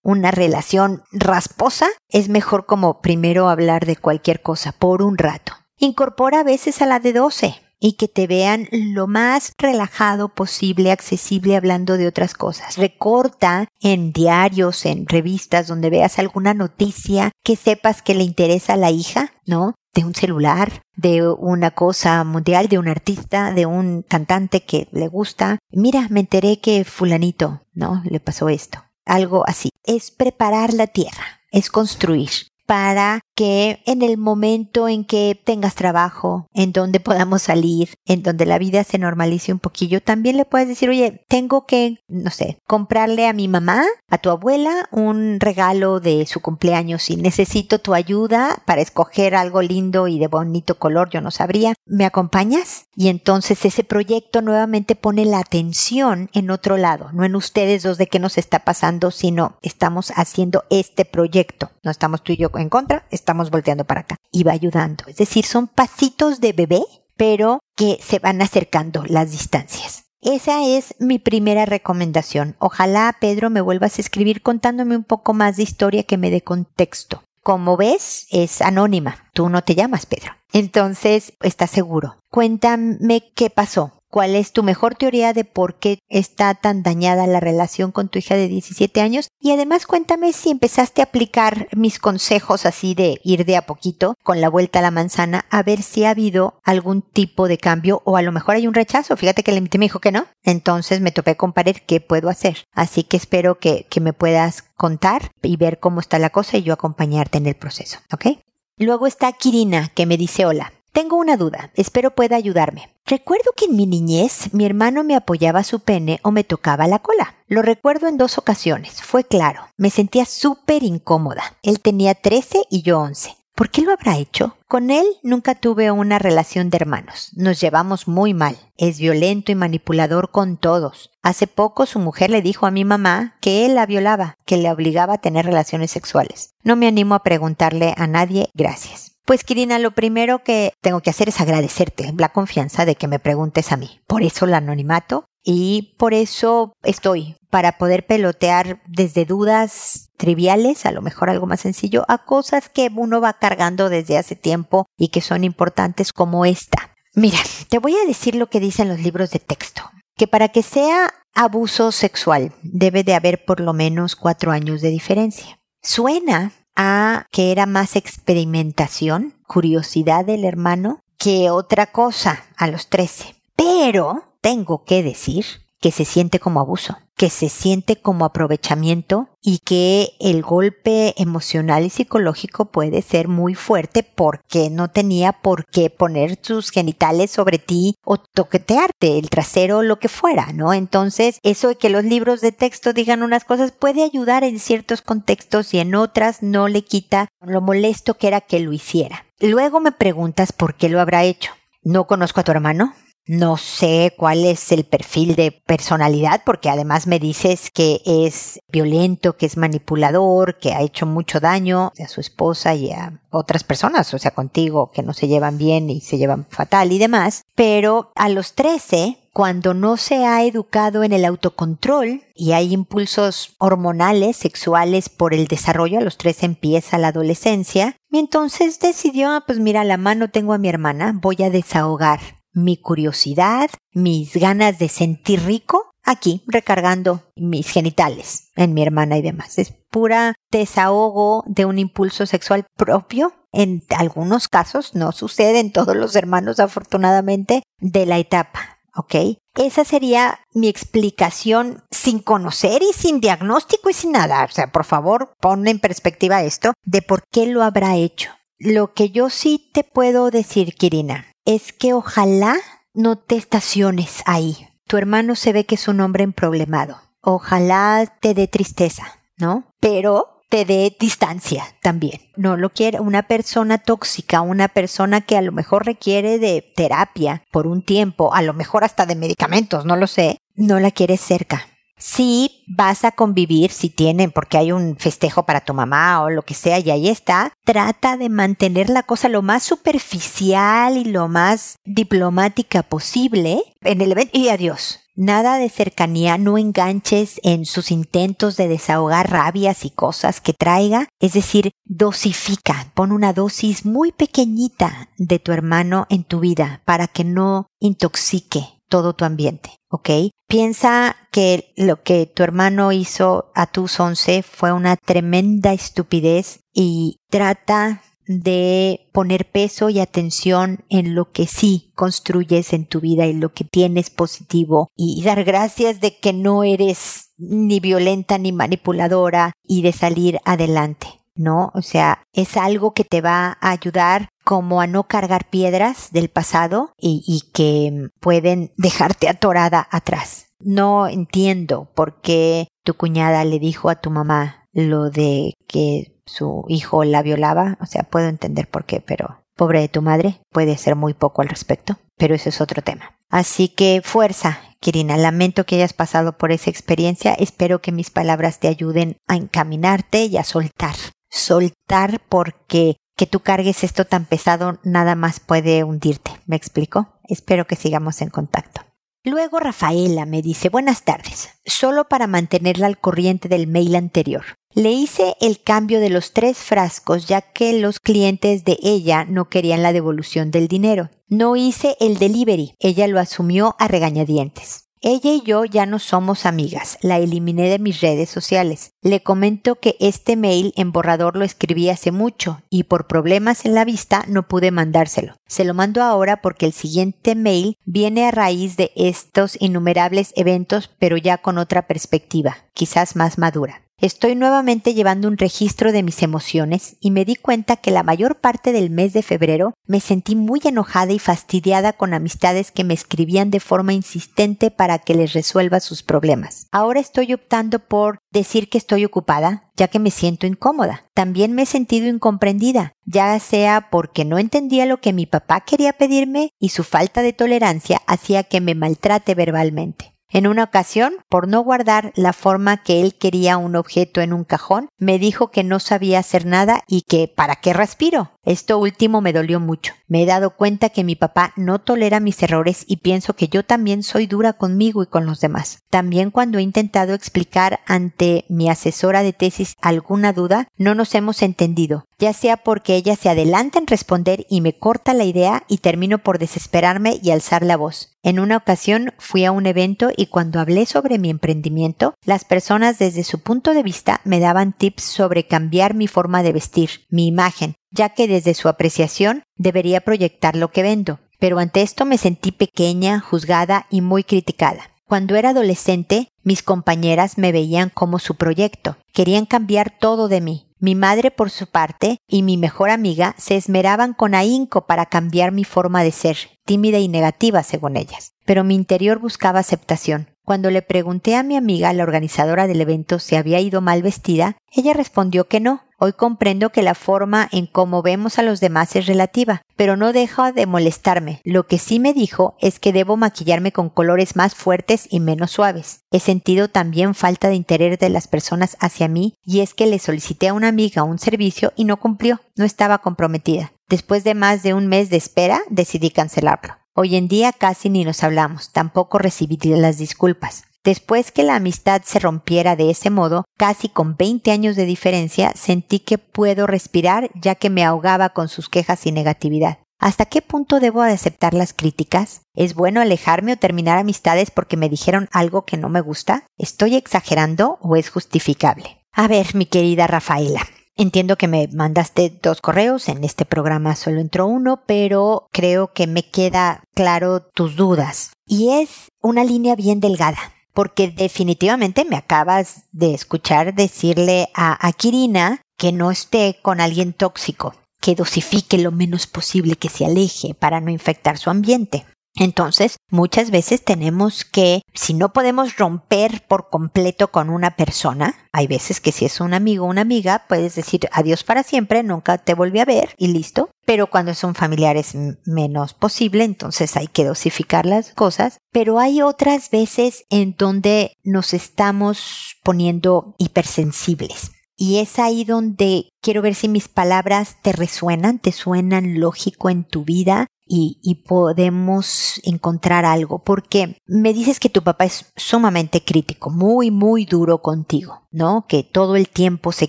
una 0.03 0.29
relación 0.29 1.01
rasposa, 1.11 1.87
es 2.09 2.29
mejor 2.29 2.67
como 2.67 3.01
primero 3.01 3.49
hablar 3.49 3.87
de 3.87 3.95
cualquier 3.95 4.43
cosa 4.43 4.71
por 4.71 5.01
un 5.01 5.17
rato. 5.17 5.53
Incorpora 5.79 6.41
a 6.41 6.43
veces 6.43 6.81
a 6.81 6.85
la 6.85 6.99
de 6.99 7.13
12 7.13 7.66
y 7.79 7.93
que 7.93 8.07
te 8.07 8.27
vean 8.27 8.67
lo 8.71 9.07
más 9.07 9.53
relajado 9.57 10.29
posible, 10.29 10.91
accesible 10.91 11.55
hablando 11.55 11.97
de 11.97 12.07
otras 12.07 12.33
cosas. 12.33 12.77
Recorta 12.77 13.67
en 13.81 14.11
diarios, 14.11 14.85
en 14.85 15.07
revistas 15.07 15.67
donde 15.67 15.89
veas 15.89 16.19
alguna 16.19 16.53
noticia 16.53 17.31
que 17.43 17.55
sepas 17.55 18.01
que 18.01 18.15
le 18.15 18.23
interesa 18.23 18.73
a 18.73 18.77
la 18.77 18.91
hija, 18.91 19.31
¿no? 19.45 19.75
de 19.97 20.05
un 20.05 20.13
celular, 20.13 20.83
de 20.95 21.27
una 21.27 21.71
cosa 21.71 22.23
mundial, 22.23 22.67
de 22.67 22.77
un 22.77 22.87
artista, 22.87 23.51
de 23.51 23.65
un 23.65 24.03
cantante 24.03 24.61
que 24.61 24.87
le 24.91 25.07
gusta. 25.07 25.57
Mira, 25.71 26.05
me 26.11 26.19
enteré 26.19 26.59
que 26.59 26.85
fulanito, 26.85 27.61
¿no? 27.73 28.03
Le 28.05 28.19
pasó 28.19 28.47
esto. 28.47 28.83
Algo 29.05 29.43
así. 29.47 29.69
Es 29.83 30.11
preparar 30.11 30.75
la 30.75 30.85
tierra, 30.85 31.41
es 31.51 31.71
construir 31.71 32.29
para 32.67 33.21
que 33.33 33.81
en 33.85 34.01
el 34.01 34.17
momento 34.17 34.87
en 34.87 35.05
que 35.05 35.39
tengas 35.41 35.75
trabajo, 35.75 36.47
en 36.53 36.73
donde 36.73 36.99
podamos 36.99 37.43
salir, 37.43 37.93
en 38.05 38.23
donde 38.23 38.45
la 38.45 38.57
vida 38.57 38.83
se 38.83 38.97
normalice 38.97 39.53
un 39.53 39.59
poquillo, 39.59 40.01
también 40.01 40.37
le 40.37 40.45
puedes 40.45 40.67
decir, 40.67 40.89
oye, 40.89 41.23
tengo 41.29 41.65
que, 41.65 41.99
no 42.07 42.29
sé, 42.29 42.59
comprarle 42.67 43.27
a 43.27 43.33
mi 43.33 43.47
mamá, 43.47 43.85
a 44.09 44.17
tu 44.17 44.31
abuela, 44.31 44.89
un 44.91 45.39
regalo 45.39 45.99
de 45.99 46.25
su 46.25 46.41
cumpleaños 46.41 47.09
y 47.09 47.15
necesito 47.15 47.79
tu 47.79 47.93
ayuda 47.93 48.61
para 48.65 48.81
escoger 48.81 49.35
algo 49.35 49.61
lindo 49.61 50.07
y 50.07 50.19
de 50.19 50.27
bonito 50.27 50.77
color, 50.77 51.09
yo 51.09 51.21
no 51.21 51.31
sabría. 51.31 51.73
¿Me 51.85 52.05
acompañas? 52.05 52.87
Y 52.95 53.07
entonces 53.07 53.63
ese 53.63 53.83
proyecto 53.83 54.41
nuevamente 54.41 54.95
pone 54.95 55.23
la 55.25 55.39
atención 55.39 56.29
en 56.33 56.49
otro 56.49 56.75
lado, 56.75 57.11
no 57.13 57.23
en 57.23 57.35
ustedes 57.35 57.83
dos 57.83 57.97
de 57.97 58.07
qué 58.07 58.19
nos 58.19 58.37
está 58.37 58.65
pasando, 58.65 59.11
sino 59.11 59.57
estamos 59.61 60.11
haciendo 60.15 60.65
este 60.69 61.05
proyecto. 61.05 61.69
No 61.83 61.91
estamos 61.91 62.23
tú 62.23 62.33
y 62.33 62.37
yo 62.37 62.51
en 62.57 62.69
contra, 62.69 63.05
estamos 63.11 63.51
volteando 63.51 63.85
para 63.85 64.01
acá. 64.01 64.17
Y 64.31 64.43
va 64.43 64.51
ayudando. 64.51 65.05
Es 65.07 65.17
decir, 65.17 65.45
son 65.45 65.67
pasitos 65.67 66.41
de 66.41 66.53
bebé, 66.53 66.83
pero 67.15 67.59
que 67.75 67.99
se 68.01 68.19
van 68.19 68.41
acercando 68.41 69.03
las 69.05 69.31
distancias. 69.31 70.05
Esa 70.21 70.65
es 70.65 70.95
mi 70.99 71.19
primera 71.19 71.65
recomendación. 71.65 72.55
Ojalá, 72.59 73.15
Pedro, 73.19 73.49
me 73.49 73.61
vuelvas 73.61 73.97
a 73.97 74.01
escribir 74.01 74.41
contándome 74.41 74.95
un 74.95 75.03
poco 75.03 75.33
más 75.33 75.57
de 75.57 75.63
historia 75.63 76.03
que 76.03 76.17
me 76.17 76.31
dé 76.31 76.41
contexto. 76.41 77.23
Como 77.43 77.77
ves, 77.77 78.27
es 78.31 78.61
anónima. 78.61 79.29
Tú 79.33 79.47
no 79.47 79.63
te 79.63 79.75
llamas 79.75 80.05
Pedro. 80.05 80.33
Entonces, 80.53 81.33
estás 81.41 81.69
seguro. 81.69 82.17
Cuéntame 82.29 83.31
qué 83.35 83.49
pasó. 83.49 83.93
¿Cuál 84.09 84.35
es 84.35 84.53
tu 84.53 84.63
mejor 84.63 84.95
teoría 84.95 85.33
de 85.33 85.43
por 85.43 85.75
qué 85.79 85.99
está 86.07 86.53
tan 86.55 86.81
dañada 86.81 87.27
la 87.27 87.41
relación 87.41 87.91
con 87.91 88.07
tu 88.07 88.19
hija 88.19 88.35
de 88.35 88.47
17 88.47 89.01
años? 89.01 89.27
Y 89.39 89.51
además 89.51 89.85
cuéntame 89.85 90.31
si 90.31 90.49
empezaste 90.49 91.01
a 91.01 91.05
aplicar 91.05 91.67
mis 91.75 91.99
consejos 91.99 92.65
así 92.65 92.95
de 92.95 93.19
ir 93.23 93.45
de 93.45 93.57
a 93.57 93.65
poquito 93.65 94.15
con 94.23 94.39
la 94.39 94.49
vuelta 94.49 94.79
a 94.79 94.81
la 94.81 94.91
manzana 94.91 95.45
a 95.49 95.61
ver 95.61 95.81
si 95.81 96.05
ha 96.05 96.11
habido 96.11 96.59
algún 96.63 97.01
tipo 97.01 97.47
de 97.47 97.57
cambio 97.57 98.01
o 98.05 98.15
a 98.15 98.21
lo 98.21 98.31
mejor 98.31 98.55
hay 98.55 98.67
un 98.67 98.73
rechazo. 98.73 99.17
Fíjate 99.17 99.43
que 99.43 99.51
el 99.51 99.61
me 99.61 99.69
dijo 99.69 99.99
que 99.99 100.11
no. 100.11 100.25
Entonces 100.43 101.01
me 101.01 101.11
topé 101.11 101.35
con 101.35 101.51
pared 101.51 101.75
qué 101.85 101.99
puedo 101.99 102.29
hacer. 102.29 102.65
Así 102.71 103.03
que 103.03 103.17
espero 103.17 103.59
que, 103.59 103.87
que 103.89 103.99
me 103.99 104.13
puedas 104.13 104.61
contar 104.75 105.31
y 105.41 105.57
ver 105.57 105.79
cómo 105.79 105.99
está 105.99 106.17
la 106.19 106.29
cosa 106.29 106.57
y 106.57 106.63
yo 106.63 106.73
acompañarte 106.73 107.37
en 107.37 107.47
el 107.47 107.55
proceso. 107.55 107.99
¿Ok? 108.13 108.39
Luego 108.77 109.07
está 109.07 109.31
Kirina 109.33 109.89
que 109.89 110.05
me 110.05 110.17
dice 110.17 110.45
hola. 110.45 110.71
Tengo 110.91 111.15
una 111.15 111.37
duda, 111.37 111.71
espero 111.75 112.15
pueda 112.15 112.35
ayudarme. 112.35 112.89
Recuerdo 113.05 113.51
que 113.55 113.65
en 113.65 113.75
mi 113.75 113.85
niñez 113.85 114.53
mi 114.53 114.65
hermano 114.65 115.03
me 115.03 115.15
apoyaba 115.15 115.63
su 115.63 115.79
pene 115.79 116.19
o 116.23 116.31
me 116.31 116.43
tocaba 116.43 116.87
la 116.87 116.99
cola. 116.99 117.35
Lo 117.47 117.61
recuerdo 117.61 118.07
en 118.07 118.17
dos 118.17 118.37
ocasiones, 118.37 119.01
fue 119.01 119.23
claro. 119.23 119.61
Me 119.77 119.89
sentía 119.89 120.25
súper 120.25 120.83
incómoda. 120.83 121.55
Él 121.61 121.79
tenía 121.79 122.15
13 122.15 122.63
y 122.69 122.81
yo 122.81 122.99
11. 122.99 123.37
¿Por 123.57 123.71
qué 123.71 123.81
lo 123.81 123.91
habrá 123.91 124.17
hecho? 124.17 124.55
Con 124.67 124.91
él 124.91 125.03
nunca 125.23 125.55
tuve 125.55 125.89
una 125.89 126.19
relación 126.19 126.69
de 126.69 126.77
hermanos. 126.77 127.31
Nos 127.35 127.59
llevamos 127.59 128.07
muy 128.07 128.35
mal. 128.35 128.55
Es 128.77 128.99
violento 128.99 129.51
y 129.51 129.55
manipulador 129.55 130.29
con 130.29 130.57
todos. 130.57 131.09
Hace 131.23 131.47
poco 131.47 131.87
su 131.87 131.97
mujer 131.97 132.29
le 132.29 132.43
dijo 132.43 132.67
a 132.67 132.71
mi 132.71 132.85
mamá 132.85 133.35
que 133.41 133.65
él 133.65 133.73
la 133.73 133.87
violaba, 133.87 134.35
que 134.45 134.57
le 134.57 134.69
obligaba 134.69 135.15
a 135.15 135.21
tener 135.21 135.47
relaciones 135.47 135.89
sexuales. 135.89 136.51
No 136.63 136.75
me 136.75 136.87
animo 136.87 137.15
a 137.15 137.23
preguntarle 137.23 137.95
a 137.97 138.05
nadie 138.05 138.51
gracias. 138.53 139.16
Pues 139.27 139.43
Kirina, 139.43 139.77
lo 139.77 139.91
primero 139.91 140.41
que 140.41 140.71
tengo 140.81 141.01
que 141.01 141.09
hacer 141.09 141.27
es 141.27 141.41
agradecerte 141.41 142.13
la 142.17 142.29
confianza 142.29 142.85
de 142.85 142.95
que 142.95 143.09
me 143.09 143.19
preguntes 143.19 143.73
a 143.73 143.77
mí. 143.77 143.99
Por 144.07 144.23
eso 144.23 144.45
el 144.45 144.53
anonimato 144.53 145.25
y 145.43 145.95
por 145.97 146.13
eso 146.13 146.71
estoy 146.81 147.35
para 147.49 147.77
poder 147.77 148.07
pelotear 148.07 148.81
desde 148.87 149.25
dudas 149.25 150.11
triviales, 150.15 150.85
a 150.85 150.93
lo 150.93 151.01
mejor 151.01 151.29
algo 151.29 151.45
más 151.45 151.59
sencillo, 151.59 152.05
a 152.07 152.23
cosas 152.23 152.69
que 152.69 152.89
uno 152.95 153.19
va 153.19 153.33
cargando 153.33 153.89
desde 153.89 154.17
hace 154.17 154.37
tiempo 154.37 154.85
y 154.97 155.09
que 155.09 155.19
son 155.19 155.43
importantes 155.43 156.13
como 156.13 156.45
esta. 156.45 156.95
Mira, 157.13 157.39
te 157.67 157.79
voy 157.79 157.97
a 157.97 158.07
decir 158.07 158.33
lo 158.33 158.47
que 158.49 158.61
dicen 158.61 158.87
los 158.87 159.01
libros 159.01 159.31
de 159.31 159.39
texto, 159.39 159.91
que 160.15 160.27
para 160.27 160.47
que 160.47 160.63
sea 160.63 161.13
abuso 161.35 161.91
sexual 161.91 162.53
debe 162.63 163.03
de 163.03 163.13
haber 163.13 163.43
por 163.43 163.59
lo 163.59 163.73
menos 163.73 164.15
cuatro 164.15 164.51
años 164.51 164.79
de 164.79 164.87
diferencia. 164.87 165.59
Suena 165.81 166.53
a 166.77 167.25
que 167.31 167.51
era 167.51 167.65
más 167.65 167.97
experimentación, 167.97 169.33
curiosidad 169.47 170.23
del 170.23 170.45
hermano, 170.45 171.01
que 171.17 171.49
otra 171.49 171.87
cosa 171.87 172.45
a 172.55 172.67
los 172.67 172.87
13. 172.87 173.35
Pero 173.55 174.23
tengo 174.39 174.85
que 174.85 175.03
decir 175.03 175.45
que 175.79 175.91
se 175.91 176.05
siente 176.05 176.39
como 176.39 176.59
abuso, 176.59 176.97
que 177.15 177.29
se 177.29 177.49
siente 177.49 177.97
como 177.97 178.25
aprovechamiento 178.25 179.29
y 179.41 179.59
que 179.59 180.13
el 180.19 180.41
golpe 180.41 181.13
emocional 181.17 181.85
y 181.85 181.89
psicológico 181.89 182.65
puede 182.65 183.01
ser 183.01 183.27
muy 183.27 183.55
fuerte 183.55 184.03
porque 184.03 184.69
no 184.69 184.89
tenía 184.89 185.33
por 185.33 185.65
qué 185.65 185.89
poner 185.89 186.39
sus 186.41 186.69
genitales 186.69 187.31
sobre 187.31 187.59
ti 187.59 187.95
o 188.03 188.17
toquetearte 188.17 189.17
el 189.17 189.29
trasero 189.29 189.79
o 189.79 189.83
lo 189.83 189.99
que 189.99 190.09
fuera, 190.09 190.51
¿no? 190.53 190.73
Entonces, 190.73 191.39
eso 191.43 191.69
de 191.69 191.75
que 191.75 191.89
los 191.89 192.03
libros 192.03 192.41
de 192.41 192.51
texto 192.51 192.93
digan 192.93 193.23
unas 193.23 193.43
cosas 193.43 193.71
puede 193.71 194.03
ayudar 194.03 194.43
en 194.43 194.59
ciertos 194.59 195.01
contextos 195.01 195.73
y 195.73 195.79
en 195.79 195.95
otras 195.95 196.43
no 196.43 196.67
le 196.67 196.83
quita 196.83 197.27
lo 197.41 197.61
molesto 197.61 198.15
que 198.15 198.27
era 198.27 198.41
que 198.41 198.59
lo 198.59 198.73
hiciera. 198.73 199.25
Luego 199.39 199.79
me 199.79 199.91
preguntas 199.91 200.51
por 200.51 200.75
qué 200.75 200.89
lo 200.89 200.99
habrá 200.99 201.23
hecho. 201.23 201.51
No 201.83 202.07
conozco 202.07 202.41
a 202.41 202.43
tu 202.43 202.51
hermano, 202.51 202.93
no 203.27 203.57
sé 203.57 204.13
cuál 204.17 204.45
es 204.45 204.71
el 204.71 204.85
perfil 204.85 205.35
de 205.35 205.51
personalidad, 205.51 206.41
porque 206.45 206.69
además 206.69 207.07
me 207.07 207.19
dices 207.19 207.69
que 207.71 208.01
es 208.05 208.59
violento, 208.69 209.37
que 209.37 209.45
es 209.45 209.57
manipulador, 209.57 210.57
que 210.57 210.73
ha 210.73 210.81
hecho 210.81 211.05
mucho 211.05 211.39
daño 211.39 211.91
a 212.01 212.07
su 212.07 212.21
esposa 212.21 212.73
y 212.73 212.91
a 212.91 213.19
otras 213.29 213.63
personas, 213.63 214.13
o 214.13 214.17
sea, 214.17 214.31
contigo, 214.31 214.91
que 214.91 215.03
no 215.03 215.13
se 215.13 215.27
llevan 215.27 215.57
bien 215.57 215.89
y 215.89 215.99
se 215.99 216.17
llevan 216.17 216.45
fatal 216.49 216.91
y 216.91 216.97
demás. 216.97 217.43
Pero 217.53 218.11
a 218.15 218.29
los 218.29 218.53
13, 218.53 219.17
cuando 219.33 219.73
no 219.73 219.97
se 219.97 220.25
ha 220.25 220.43
educado 220.43 221.03
en 221.03 221.11
el 221.11 221.25
autocontrol 221.25 222.23
y 222.33 222.53
hay 222.53 222.73
impulsos 222.73 223.55
hormonales, 223.59 224.37
sexuales 224.37 225.09
por 225.09 225.33
el 225.33 225.47
desarrollo, 225.47 225.99
a 225.99 226.03
los 226.03 226.17
tres 226.17 226.43
empieza 226.43 226.97
la 226.97 227.09
adolescencia, 227.09 227.97
y 228.09 228.19
entonces 228.19 228.79
decidió, 228.79 229.29
ah, 229.29 229.43
pues 229.45 229.59
mira, 229.59 229.83
la 229.83 229.97
mano 229.97 230.29
tengo 230.29 230.53
a 230.53 230.57
mi 230.57 230.69
hermana, 230.69 231.13
voy 231.21 231.43
a 231.43 231.49
desahogar 231.49 232.36
mi 232.57 232.77
curiosidad, 232.77 233.69
mis 233.93 234.33
ganas 234.33 234.79
de 234.79 234.89
sentir 234.89 235.41
rico 235.43 235.91
aquí 236.03 236.43
recargando 236.47 237.21
mis 237.35 237.69
genitales 237.69 238.49
en 238.55 238.73
mi 238.73 238.81
hermana 238.81 239.17
y 239.17 239.21
demás. 239.21 239.59
Es 239.59 239.73
pura 239.91 240.33
desahogo 240.49 241.43
de 241.45 241.65
un 241.65 241.77
impulso 241.77 242.25
sexual 242.25 242.65
propio. 242.75 243.33
En 243.51 243.83
algunos 243.95 244.47
casos 244.47 244.95
no 244.95 245.11
sucede 245.11 245.59
en 245.59 245.71
todos 245.71 245.95
los 245.95 246.15
hermanos 246.15 246.59
afortunadamente 246.59 247.61
de 247.79 248.05
la 248.05 248.17
etapa. 248.17 248.79
¿Ok? 248.95 249.37
Esa 249.53 249.85
sería 249.85 250.39
mi 250.55 250.67
explicación 250.67 251.83
sin 251.91 252.17
conocer 252.19 252.81
y 252.81 252.93
sin 252.93 253.19
diagnóstico 253.19 253.91
y 253.91 253.93
sin 253.93 254.13
nada. 254.13 254.43
O 254.43 254.51
sea, 254.51 254.71
por 254.71 254.85
favor, 254.85 255.35
pon 255.39 255.67
en 255.67 255.79
perspectiva 255.79 256.41
esto 256.41 256.73
de 256.83 257.03
por 257.03 257.21
qué 257.31 257.45
lo 257.45 257.61
habrá 257.61 257.95
hecho. 257.95 258.31
Lo 258.57 258.93
que 258.93 259.11
yo 259.11 259.29
sí 259.29 259.69
te 259.71 259.83
puedo 259.83 260.31
decir, 260.31 260.73
Kirina, 260.73 261.27
es 261.47 261.73
que 261.73 261.93
ojalá 261.93 262.55
no 262.93 263.17
te 263.17 263.35
estaciones 263.35 264.21
ahí 264.27 264.67
tu 264.87 264.97
hermano 264.97 265.35
se 265.35 265.53
ve 265.53 265.65
que 265.65 265.75
es 265.75 265.87
un 265.87 265.99
hombre 265.99 266.23
emproblemado. 266.23 267.01
Ojalá 267.21 268.11
te 268.21 268.33
dé 268.33 268.47
tristeza, 268.47 269.19
¿no? 269.37 269.65
Pero 269.79 270.43
te 270.49 270.63
dé 270.63 270.95
distancia 270.97 271.65
también. 271.81 272.21
No 272.37 272.55
lo 272.55 272.69
quiere 272.69 273.01
una 273.01 273.23
persona 273.23 273.79
tóxica, 273.79 274.39
una 274.39 274.69
persona 274.69 275.21
que 275.21 275.35
a 275.37 275.41
lo 275.41 275.51
mejor 275.51 275.85
requiere 275.85 276.39
de 276.39 276.61
terapia 276.75 277.43
por 277.51 277.67
un 277.67 277.83
tiempo, 277.83 278.33
a 278.33 278.41
lo 278.41 278.53
mejor 278.53 278.85
hasta 278.85 279.05
de 279.05 279.15
medicamentos, 279.15 279.83
no 279.83 279.97
lo 279.97 280.07
sé, 280.07 280.39
no 280.55 280.79
la 280.79 280.91
quieres 280.91 281.19
cerca. 281.19 281.67
Si 281.97 282.63
vas 282.67 283.03
a 283.03 283.11
convivir, 283.11 283.71
si 283.71 283.89
tienen, 283.89 284.31
porque 284.31 284.57
hay 284.57 284.71
un 284.71 284.97
festejo 284.97 285.43
para 285.43 285.61
tu 285.61 285.73
mamá 285.73 286.21
o 286.21 286.29
lo 286.29 286.43
que 286.43 286.53
sea, 286.53 286.77
y 286.79 286.91
ahí 286.91 287.09
está, 287.09 287.53
trata 287.65 288.17
de 288.17 288.29
mantener 288.29 288.89
la 288.89 289.03
cosa 289.03 289.29
lo 289.29 289.41
más 289.41 289.63
superficial 289.63 290.97
y 290.97 291.05
lo 291.05 291.27
más 291.27 291.77
diplomática 291.85 292.83
posible 292.83 293.63
en 293.81 294.01
el 294.01 294.11
evento 294.11 294.37
y 294.37 294.49
adiós. 294.49 294.99
Nada 295.15 295.57
de 295.57 295.69
cercanía, 295.69 296.37
no 296.37 296.59
enganches 296.59 297.39
en 297.41 297.65
sus 297.65 297.89
intentos 297.89 298.55
de 298.55 298.67
desahogar 298.67 299.31
rabias 299.31 299.83
y 299.83 299.89
cosas 299.89 300.41
que 300.41 300.53
traiga, 300.53 301.07
es 301.19 301.33
decir, 301.33 301.71
dosifica, 301.85 302.91
pon 302.93 303.11
una 303.11 303.33
dosis 303.33 303.83
muy 303.83 304.11
pequeñita 304.11 305.09
de 305.17 305.39
tu 305.39 305.51
hermano 305.51 306.05
en 306.11 306.23
tu 306.23 306.39
vida 306.39 306.83
para 306.85 307.07
que 307.07 307.23
no 307.23 307.65
intoxique 307.79 308.76
todo 308.87 309.13
tu 309.13 309.25
ambiente, 309.25 309.71
¿ok? 309.89 310.09
Piensa 310.47 311.15
que 311.31 311.73
lo 311.75 312.03
que 312.03 312.25
tu 312.25 312.43
hermano 312.43 312.91
hizo 312.91 313.51
a 313.53 313.67
tus 313.67 313.99
once 313.99 314.43
fue 314.43 314.71
una 314.71 314.95
tremenda 314.95 315.73
estupidez 315.73 316.61
y 316.73 317.19
trata 317.29 318.01
de 318.27 319.09
poner 319.13 319.49
peso 319.49 319.89
y 319.89 319.99
atención 319.99 320.85
en 320.89 321.15
lo 321.15 321.31
que 321.31 321.47
sí 321.47 321.91
construyes 321.95 322.73
en 322.73 322.85
tu 322.85 322.99
vida 322.99 323.25
y 323.25 323.33
lo 323.33 323.53
que 323.53 323.63
tienes 323.63 324.09
positivo 324.09 324.89
y 324.95 325.21
dar 325.23 325.43
gracias 325.43 326.01
de 326.01 326.19
que 326.19 326.33
no 326.33 326.63
eres 326.63 327.31
ni 327.37 327.79
violenta 327.79 328.37
ni 328.37 328.51
manipuladora 328.51 329.53
y 329.63 329.81
de 329.81 329.93
salir 329.93 330.39
adelante. 330.43 331.16
¿No? 331.37 331.71
O 331.73 331.81
sea, 331.81 332.23
es 332.33 332.57
algo 332.57 332.93
que 332.93 333.03
te 333.03 333.21
va 333.21 333.57
a 333.61 333.71
ayudar 333.71 334.29
como 334.43 334.79
a 334.79 334.87
no 334.87 335.07
cargar 335.07 335.49
piedras 335.49 336.09
del 336.11 336.29
pasado 336.29 336.93
y, 336.97 337.43
que 337.53 338.09
pueden 338.21 338.71
dejarte 338.77 339.27
atorada 339.27 339.87
atrás. 339.91 340.47
No 340.59 341.07
entiendo 341.07 341.91
por 341.93 342.21
qué 342.21 342.69
tu 342.83 342.93
cuñada 342.93 343.43
le 343.43 343.59
dijo 343.59 343.89
a 343.89 343.99
tu 343.99 344.09
mamá 344.09 344.65
lo 344.71 345.09
de 345.09 345.53
que 345.67 346.15
su 346.25 346.63
hijo 346.69 347.03
la 347.03 347.21
violaba. 347.23 347.77
O 347.81 347.85
sea, 347.85 348.03
puedo 348.03 348.27
entender 348.27 348.69
por 348.69 348.85
qué, 348.85 349.01
pero 349.01 349.43
pobre 349.57 349.81
de 349.81 349.89
tu 349.89 350.01
madre, 350.01 350.39
puede 350.51 350.77
ser 350.77 350.95
muy 350.95 351.13
poco 351.13 351.41
al 351.41 351.49
respecto, 351.49 351.97
pero 352.17 352.33
ese 352.33 352.49
es 352.49 352.61
otro 352.61 352.81
tema. 352.81 353.17
Así 353.29 353.67
que 353.67 354.01
fuerza, 354.01 354.61
Kirina, 354.79 355.17
lamento 355.17 355.65
que 355.65 355.75
hayas 355.75 355.93
pasado 355.93 356.37
por 356.37 356.51
esa 356.51 356.69
experiencia, 356.69 357.33
espero 357.33 357.81
que 357.81 357.91
mis 357.91 358.11
palabras 358.11 358.59
te 358.59 358.69
ayuden 358.69 359.17
a 359.27 359.35
encaminarte 359.35 360.25
y 360.25 360.37
a 360.37 360.43
soltar 360.43 360.95
soltar 361.29 362.21
porque 362.27 362.97
que 363.15 363.25
tú 363.25 363.39
cargues 363.39 363.83
esto 363.83 364.05
tan 364.05 364.25
pesado 364.25 364.79
nada 364.83 365.15
más 365.15 365.39
puede 365.39 365.83
hundirte. 365.83 366.31
¿Me 366.45 366.55
explico? 366.55 367.19
Espero 367.27 367.65
que 367.65 367.75
sigamos 367.75 368.21
en 368.21 368.29
contacto. 368.29 368.81
Luego 369.23 369.59
Rafaela 369.59 370.25
me 370.25 370.41
dice 370.41 370.69
buenas 370.69 371.03
tardes, 371.03 371.49
solo 371.65 372.07
para 372.07 372.27
mantenerla 372.27 372.87
al 372.87 372.97
corriente 372.97 373.49
del 373.49 373.67
mail 373.67 373.95
anterior. 373.95 374.45
Le 374.73 374.91
hice 374.91 375.35
el 375.41 375.61
cambio 375.61 375.99
de 375.99 376.09
los 376.09 376.31
tres 376.31 376.59
frascos 376.59 377.27
ya 377.27 377.41
que 377.41 377.73
los 377.73 377.99
clientes 377.99 378.63
de 378.63 378.77
ella 378.81 379.25
no 379.25 379.49
querían 379.49 379.83
la 379.83 379.91
devolución 379.91 380.51
del 380.51 380.67
dinero. 380.67 381.09
No 381.27 381.55
hice 381.57 381.97
el 381.99 382.19
delivery, 382.19 382.75
ella 382.79 383.07
lo 383.07 383.19
asumió 383.19 383.75
a 383.79 383.89
regañadientes. 383.89 384.86
Ella 385.01 385.31
y 385.31 385.41
yo 385.41 385.63
ya 385.63 385.85
no 385.85 385.99
somos 385.99 386.45
amigas, 386.45 386.97
la 387.01 387.19
eliminé 387.19 387.69
de 387.69 387.79
mis 387.79 388.01
redes 388.01 388.29
sociales. 388.29 388.91
Le 389.01 389.21
comento 389.21 389.75
que 389.75 389.95
este 389.99 390.35
mail 390.35 390.73
en 390.75 390.91
borrador 390.91 391.35
lo 391.35 391.45
escribí 391.45 391.89
hace 391.89 392.11
mucho 392.11 392.61
y 392.69 392.83
por 392.83 393.07
problemas 393.07 393.65
en 393.65 393.75
la 393.75 393.85
vista 393.85 394.25
no 394.27 394.47
pude 394.47 394.71
mandárselo. 394.71 395.35
Se 395.47 395.65
lo 395.65 395.73
mando 395.73 396.01
ahora 396.01 396.41
porque 396.41 396.65
el 396.65 396.73
siguiente 396.73 397.35
mail 397.35 397.77
viene 397.85 398.25
a 398.25 398.31
raíz 398.31 398.75
de 398.75 398.91
estos 398.95 399.55
innumerables 399.61 400.33
eventos 400.35 400.89
pero 400.99 401.17
ya 401.17 401.37
con 401.37 401.57
otra 401.57 401.87
perspectiva, 401.87 402.57
quizás 402.73 403.15
más 403.15 403.37
madura. 403.37 403.86
Estoy 403.99 404.35
nuevamente 404.35 404.93
llevando 404.93 405.27
un 405.27 405.39
registro 405.39 405.91
de 405.91 406.03
mis 406.03 406.21
emociones 406.21 406.97
y 406.99 407.09
me 407.09 407.25
di 407.25 407.35
cuenta 407.35 407.77
que 407.77 407.89
la 407.89 408.03
mayor 408.03 408.39
parte 408.39 408.71
del 408.71 408.91
mes 408.91 409.11
de 409.11 409.23
febrero 409.23 409.73
me 409.87 410.01
sentí 410.01 410.35
muy 410.35 410.61
enojada 410.63 411.13
y 411.13 411.17
fastidiada 411.17 411.93
con 411.93 412.13
amistades 412.13 412.71
que 412.71 412.83
me 412.83 412.93
escribían 412.93 413.49
de 413.49 413.59
forma 413.59 413.93
insistente 413.93 414.69
para 414.69 414.99
que 414.99 415.15
les 415.15 415.33
resuelva 415.33 415.79
sus 415.79 416.03
problemas. 416.03 416.67
Ahora 416.71 416.99
estoy 416.99 417.33
optando 417.33 417.79
por 417.79 418.19
decir 418.31 418.69
que 418.69 418.77
estoy 418.77 419.03
ocupada, 419.03 419.71
ya 419.75 419.87
que 419.87 419.97
me 419.97 420.11
siento 420.11 420.45
incómoda. 420.45 421.05
También 421.15 421.53
me 421.53 421.63
he 421.63 421.65
sentido 421.65 422.07
incomprendida, 422.07 422.93
ya 423.03 423.39
sea 423.39 423.89
porque 423.89 424.25
no 424.25 424.37
entendía 424.37 424.85
lo 424.85 425.01
que 425.01 425.11
mi 425.11 425.25
papá 425.25 425.61
quería 425.61 425.93
pedirme 425.93 426.51
y 426.59 426.69
su 426.69 426.83
falta 426.83 427.23
de 427.23 427.33
tolerancia 427.33 428.03
hacía 428.05 428.43
que 428.43 428.61
me 428.61 428.75
maltrate 428.75 429.33
verbalmente. 429.33 430.16
En 430.29 430.45
una 430.45 430.65
ocasión, 430.65 431.15
por 431.29 431.47
no 431.47 431.61
guardar 431.61 432.11
la 432.15 432.33
forma 432.33 432.83
que 432.83 433.01
él 433.01 433.17
quería 433.17 433.57
un 433.57 433.75
objeto 433.77 434.19
en 434.19 434.33
un 434.33 434.43
cajón, 434.43 434.89
me 434.97 435.19
dijo 435.19 435.51
que 435.51 435.63
no 435.63 435.79
sabía 435.79 436.19
hacer 436.19 436.45
nada 436.45 436.83
y 436.85 437.03
que 437.03 437.31
¿para 437.33 437.55
qué 437.55 437.73
respiro? 437.73 438.36
Esto 438.47 438.77
último 438.77 439.19
me 439.19 439.33
dolió 439.33 439.59
mucho. 439.59 439.91
Me 440.07 440.23
he 440.23 440.25
dado 440.25 440.51
cuenta 440.51 440.87
que 440.87 441.03
mi 441.03 441.17
papá 441.17 441.51
no 441.57 441.79
tolera 441.79 442.21
mis 442.21 442.41
errores 442.41 442.85
y 442.87 442.97
pienso 442.97 443.33
que 443.33 443.49
yo 443.49 443.65
también 443.65 444.03
soy 444.03 444.25
dura 444.25 444.53
conmigo 444.53 445.03
y 445.03 445.07
con 445.07 445.25
los 445.25 445.41
demás. 445.41 445.83
También 445.89 446.31
cuando 446.31 446.57
he 446.57 446.61
intentado 446.61 447.13
explicar 447.13 447.81
ante 447.85 448.45
mi 448.47 448.69
asesora 448.69 449.21
de 449.21 449.33
tesis 449.33 449.75
alguna 449.81 450.31
duda, 450.31 450.69
no 450.77 450.95
nos 450.95 451.13
hemos 451.13 451.41
entendido, 451.41 452.05
ya 452.19 452.31
sea 452.31 452.55
porque 452.55 452.95
ella 452.95 453.17
se 453.17 453.27
adelanta 453.27 453.79
en 453.79 453.87
responder 453.87 454.45
y 454.49 454.61
me 454.61 454.77
corta 454.77 455.13
la 455.13 455.25
idea 455.25 455.63
y 455.67 455.79
termino 455.79 456.19
por 456.19 456.39
desesperarme 456.39 457.19
y 457.21 457.31
alzar 457.31 457.63
la 457.63 457.75
voz. 457.75 458.17
En 458.23 458.39
una 458.39 458.55
ocasión 458.55 459.13
fui 459.17 459.43
a 459.43 459.51
un 459.51 459.65
evento 459.65 460.09
y 460.15 460.27
cuando 460.27 460.61
hablé 460.61 460.85
sobre 460.85 461.19
mi 461.19 461.29
emprendimiento, 461.29 462.13
las 462.23 462.45
personas 462.45 462.97
desde 462.97 463.25
su 463.25 463.39
punto 463.39 463.73
de 463.73 463.83
vista 463.83 464.21
me 464.23 464.39
daban 464.39 464.71
tips 464.71 465.03
sobre 465.03 465.47
cambiar 465.47 465.95
mi 465.95 466.07
forma 466.07 466.43
de 466.43 466.53
vestir, 466.53 466.89
mi 467.09 467.27
imagen, 467.27 467.75
ya 467.91 468.09
que 468.09 468.27
desde 468.27 468.53
su 468.53 468.69
apreciación 468.69 469.43
debería 469.55 470.01
proyectar 470.01 470.55
lo 470.55 470.71
que 470.71 470.83
vendo. 470.83 471.19
Pero 471.39 471.59
ante 471.59 471.81
esto 471.81 472.05
me 472.05 472.17
sentí 472.17 472.51
pequeña, 472.51 473.19
juzgada 473.19 473.85
y 473.89 474.01
muy 474.01 474.23
criticada. 474.23 474.91
Cuando 475.05 475.35
era 475.35 475.49
adolescente, 475.49 476.29
mis 476.43 476.63
compañeras 476.63 477.37
me 477.37 477.51
veían 477.51 477.89
como 477.89 478.19
su 478.19 478.35
proyecto, 478.35 478.97
querían 479.13 479.45
cambiar 479.45 479.91
todo 479.97 480.27
de 480.27 480.41
mí. 480.41 480.67
Mi 480.79 480.95
madre, 480.95 481.31
por 481.31 481.49
su 481.49 481.67
parte, 481.67 482.17
y 482.27 482.43
mi 482.43 482.57
mejor 482.57 482.89
amiga 482.89 483.33
se 483.37 483.55
esmeraban 483.55 484.13
con 484.13 484.35
ahínco 484.35 484.85
para 484.85 485.07
cambiar 485.07 485.51
mi 485.51 485.63
forma 485.63 486.03
de 486.03 486.11
ser, 486.11 486.37
tímida 486.65 486.99
y 486.99 487.07
negativa, 487.07 487.63
según 487.63 487.97
ellas. 487.97 488.33
Pero 488.45 488.63
mi 488.63 488.75
interior 488.75 489.17
buscaba 489.19 489.59
aceptación. 489.59 490.27
Cuando 490.47 490.71
le 490.71 490.81
pregunté 490.81 491.35
a 491.35 491.43
mi 491.43 491.57
amiga, 491.57 491.91
la 491.91 492.03
organizadora 492.03 492.67
del 492.67 492.79
evento, 492.79 493.19
si 493.19 493.35
había 493.35 493.59
ido 493.59 493.81
mal 493.81 494.01
vestida, 494.01 494.55
ella 494.71 494.93
respondió 494.93 495.49
que 495.49 495.59
no. 495.59 495.83
Hoy 495.99 496.13
comprendo 496.13 496.69
que 496.69 496.83
la 496.83 496.95
forma 496.95 497.49
en 497.51 497.65
cómo 497.65 498.01
vemos 498.01 498.39
a 498.39 498.43
los 498.43 498.61
demás 498.61 498.95
es 498.95 499.07
relativa, 499.07 499.61
pero 499.75 499.97
no 499.97 500.13
deja 500.13 500.53
de 500.53 500.65
molestarme. 500.65 501.41
Lo 501.43 501.67
que 501.67 501.77
sí 501.77 501.99
me 501.99 502.13
dijo 502.13 502.55
es 502.61 502.79
que 502.79 502.93
debo 502.93 503.17
maquillarme 503.17 503.73
con 503.73 503.89
colores 503.89 504.37
más 504.37 504.55
fuertes 504.55 505.05
y 505.11 505.19
menos 505.19 505.51
suaves. 505.51 506.05
He 506.11 506.21
sentido 506.21 506.69
también 506.69 507.13
falta 507.13 507.49
de 507.49 507.55
interés 507.55 507.99
de 507.99 508.07
las 508.07 508.29
personas 508.29 508.77
hacia 508.79 509.09
mí 509.09 509.33
y 509.43 509.59
es 509.59 509.73
que 509.73 509.85
le 509.85 509.99
solicité 509.99 510.47
a 510.47 510.53
una 510.53 510.69
amiga 510.69 511.03
un 511.03 511.19
servicio 511.19 511.73
y 511.75 511.83
no 511.83 511.97
cumplió. 511.97 512.39
No 512.55 512.63
estaba 512.63 512.99
comprometida. 512.99 513.73
Después 513.89 514.23
de 514.23 514.33
más 514.33 514.63
de 514.63 514.73
un 514.73 514.87
mes 514.87 515.09
de 515.09 515.17
espera, 515.17 515.59
decidí 515.69 516.09
cancelarlo. 516.09 516.75
Hoy 516.99 517.15
en 517.15 517.27
día 517.27 517.53
casi 517.53 517.91
ni 517.91 518.03
nos 518.03 518.23
hablamos, 518.23 518.71
tampoco 518.71 519.19
recibí 519.19 519.55
las 519.61 519.99
disculpas. 519.99 520.63
Después 520.83 521.31
que 521.31 521.43
la 521.43 521.55
amistad 521.55 522.01
se 522.03 522.17
rompiera 522.17 522.75
de 522.75 522.89
ese 522.89 523.11
modo, 523.11 523.45
casi 523.55 523.87
con 523.87 524.17
20 524.17 524.49
años 524.49 524.75
de 524.75 524.85
diferencia, 524.85 525.51
sentí 525.53 525.99
que 525.99 526.17
puedo 526.17 526.65
respirar 526.65 527.29
ya 527.35 527.53
que 527.53 527.69
me 527.69 527.85
ahogaba 527.85 528.29
con 528.29 528.47
sus 528.49 528.67
quejas 528.67 529.05
y 529.05 529.11
negatividad. 529.11 529.77
¿Hasta 529.99 530.25
qué 530.25 530.41
punto 530.41 530.79
debo 530.79 531.03
aceptar 531.03 531.53
las 531.53 531.71
críticas? 531.71 532.41
¿Es 532.55 532.73
bueno 532.73 532.99
alejarme 532.99 533.53
o 533.53 533.57
terminar 533.57 533.99
amistades 533.99 534.49
porque 534.49 534.75
me 534.75 534.89
dijeron 534.89 535.29
algo 535.31 535.65
que 535.65 535.77
no 535.77 535.89
me 535.89 536.01
gusta? 536.01 536.45
¿Estoy 536.57 536.95
exagerando 536.95 537.77
o 537.79 537.95
es 537.95 538.09
justificable? 538.09 539.05
A 539.11 539.27
ver, 539.27 539.53
mi 539.53 539.67
querida 539.67 540.07
Rafaela, 540.07 540.65
Entiendo 540.99 541.37
que 541.37 541.47
me 541.47 541.67
mandaste 541.71 542.33
dos 542.41 542.59
correos, 542.59 543.07
en 543.07 543.23
este 543.23 543.45
programa 543.45 543.95
solo 543.95 544.19
entró 544.19 544.47
uno, 544.47 544.81
pero 544.87 545.47
creo 545.51 545.93
que 545.93 546.07
me 546.07 546.23
queda 546.23 546.83
claro 546.95 547.41
tus 547.41 547.75
dudas. 547.75 548.31
Y 548.47 548.69
es 548.69 549.09
una 549.21 549.43
línea 549.43 549.75
bien 549.75 549.99
delgada, 549.99 550.39
porque 550.73 551.09
definitivamente 551.09 552.03
me 552.03 552.15
acabas 552.15 552.85
de 552.93 553.13
escuchar 553.13 553.75
decirle 553.75 554.49
a, 554.55 554.87
a 554.87 554.91
Kirina 554.91 555.61
que 555.77 555.91
no 555.91 556.09
esté 556.09 556.57
con 556.63 556.81
alguien 556.81 557.13
tóxico, 557.13 557.75
que 558.01 558.15
dosifique 558.15 558.79
lo 558.79 558.91
menos 558.91 559.27
posible, 559.27 559.75
que 559.75 559.89
se 559.89 560.03
aleje 560.03 560.55
para 560.55 560.81
no 560.81 560.89
infectar 560.89 561.37
su 561.37 561.51
ambiente. 561.51 562.07
Entonces, 562.39 562.97
muchas 563.09 563.49
veces 563.49 563.83
tenemos 563.83 564.45
que, 564.45 564.81
si 564.93 565.13
no 565.13 565.33
podemos 565.33 565.75
romper 565.77 566.45
por 566.47 566.69
completo 566.69 567.29
con 567.29 567.49
una 567.49 567.75
persona, 567.75 568.35
hay 568.53 568.67
veces 568.67 569.01
que 569.01 569.11
si 569.11 569.25
es 569.25 569.41
un 569.41 569.53
amigo 569.53 569.85
o 569.85 569.89
una 569.89 570.01
amiga, 570.01 570.45
puedes 570.47 570.75
decir 570.75 571.09
adiós 571.11 571.43
para 571.43 571.63
siempre, 571.63 572.03
nunca 572.03 572.37
te 572.37 572.53
volví 572.53 572.79
a 572.79 572.85
ver 572.85 573.15
y 573.17 573.29
listo. 573.29 573.69
Pero 573.85 574.07
cuando 574.07 574.33
son 574.33 574.53
familiares 574.53 575.13
menos 575.45 575.93
posible, 575.93 576.43
entonces 576.43 576.95
hay 576.95 577.07
que 577.07 577.25
dosificar 577.25 577.85
las 577.85 578.13
cosas. 578.13 578.59
Pero 578.71 578.99
hay 578.99 579.21
otras 579.21 579.71
veces 579.71 580.25
en 580.29 580.55
donde 580.57 581.13
nos 581.23 581.53
estamos 581.53 582.57
poniendo 582.63 583.35
hipersensibles. 583.37 584.51
Y 584.75 584.99
es 584.99 585.17
ahí 585.17 585.43
donde 585.43 586.09
quiero 586.21 586.43
ver 586.43 586.53
si 586.53 586.67
mis 586.67 586.87
palabras 586.87 587.57
te 587.63 587.71
resuenan, 587.71 588.37
te 588.37 588.51
suenan 588.51 589.19
lógico 589.19 589.71
en 589.71 589.85
tu 589.85 590.03
vida 590.03 590.45
y, 590.69 591.23
podemos 591.27 592.39
encontrar 592.43 593.05
algo, 593.05 593.39
porque 593.39 594.01
me 594.05 594.33
dices 594.33 594.59
que 594.59 594.69
tu 594.69 594.83
papá 594.83 595.05
es 595.05 595.25
sumamente 595.35 596.03
crítico, 596.03 596.49
muy, 596.49 596.91
muy 596.91 597.25
duro 597.25 597.61
contigo, 597.61 598.21
¿no? 598.31 598.65
Que 598.67 598.83
todo 598.83 599.15
el 599.15 599.27
tiempo 599.27 599.71
se 599.71 599.87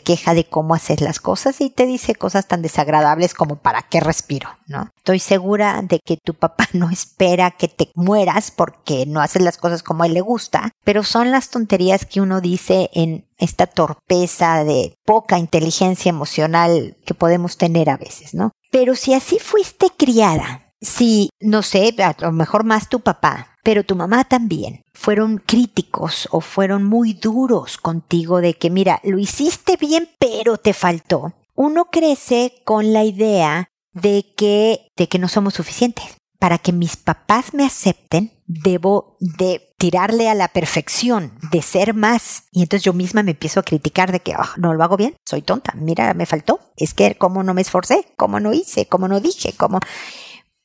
queja 0.00 0.34
de 0.34 0.44
cómo 0.44 0.74
haces 0.74 1.00
las 1.00 1.20
cosas 1.20 1.60
y 1.60 1.70
te 1.70 1.86
dice 1.86 2.14
cosas 2.14 2.48
tan 2.48 2.62
desagradables 2.62 3.34
como 3.34 3.56
para 3.56 3.82
qué 3.82 4.00
respiro, 4.00 4.48
¿no? 4.66 4.90
Estoy 4.96 5.18
segura 5.20 5.82
de 5.82 6.00
que 6.00 6.16
tu 6.16 6.34
papá 6.34 6.68
no 6.72 6.90
espera 6.90 7.52
que 7.52 7.68
te 7.68 7.90
mueras 7.94 8.50
porque 8.50 9.06
no 9.06 9.20
haces 9.20 9.42
las 9.42 9.58
cosas 9.58 9.82
como 9.82 10.02
a 10.02 10.06
él 10.06 10.14
le 10.14 10.20
gusta, 10.20 10.72
pero 10.84 11.04
son 11.04 11.30
las 11.30 11.50
tonterías 11.50 12.06
que 12.06 12.20
uno 12.20 12.40
dice 12.40 12.90
en 12.94 13.26
esta 13.38 13.66
torpeza 13.66 14.64
de 14.64 14.94
poca 15.04 15.38
inteligencia 15.38 16.10
emocional 16.10 16.96
que 17.04 17.14
podemos 17.14 17.56
tener 17.56 17.90
a 17.90 17.96
veces, 17.96 18.34
¿no? 18.34 18.50
Pero 18.70 18.94
si 18.96 19.14
así 19.14 19.38
fuiste 19.38 19.86
criada, 19.96 20.67
si, 20.80 21.30
no 21.40 21.62
sé, 21.62 21.94
a 21.98 22.14
lo 22.20 22.32
mejor 22.32 22.64
más 22.64 22.88
tu 22.88 23.00
papá, 23.00 23.54
pero 23.62 23.84
tu 23.84 23.96
mamá 23.96 24.24
también, 24.24 24.82
fueron 24.94 25.38
críticos 25.38 26.28
o 26.30 26.40
fueron 26.40 26.84
muy 26.84 27.14
duros 27.14 27.76
contigo 27.76 28.40
de 28.40 28.54
que, 28.54 28.70
mira, 28.70 29.00
lo 29.04 29.18
hiciste 29.18 29.76
bien, 29.76 30.08
pero 30.18 30.56
te 30.56 30.72
faltó. 30.72 31.34
Uno 31.54 31.86
crece 31.90 32.62
con 32.64 32.92
la 32.92 33.04
idea 33.04 33.68
de 33.92 34.24
que, 34.36 34.90
de 34.96 35.08
que 35.08 35.18
no 35.18 35.28
somos 35.28 35.54
suficientes. 35.54 36.06
Para 36.38 36.58
que 36.58 36.72
mis 36.72 36.96
papás 36.96 37.52
me 37.52 37.66
acepten, 37.66 38.30
debo 38.46 39.16
de 39.18 39.74
tirarle 39.76 40.28
a 40.28 40.34
la 40.34 40.48
perfección, 40.48 41.32
de 41.50 41.62
ser 41.62 41.94
más. 41.94 42.44
Y 42.52 42.62
entonces 42.62 42.84
yo 42.84 42.92
misma 42.92 43.24
me 43.24 43.32
empiezo 43.32 43.58
a 43.58 43.64
criticar 43.64 44.12
de 44.12 44.20
que 44.20 44.34
oh, 44.36 44.48
no 44.56 44.72
lo 44.72 44.84
hago 44.84 44.96
bien, 44.96 45.16
soy 45.24 45.42
tonta, 45.42 45.74
mira, 45.74 46.14
me 46.14 46.26
faltó. 46.26 46.60
Es 46.76 46.94
que 46.94 47.16
cómo 47.16 47.42
no 47.42 47.54
me 47.54 47.62
esforcé, 47.62 48.06
cómo 48.16 48.38
no 48.38 48.52
hice, 48.52 48.86
cómo 48.86 49.08
no 49.08 49.18
dije, 49.18 49.52
cómo 49.56 49.80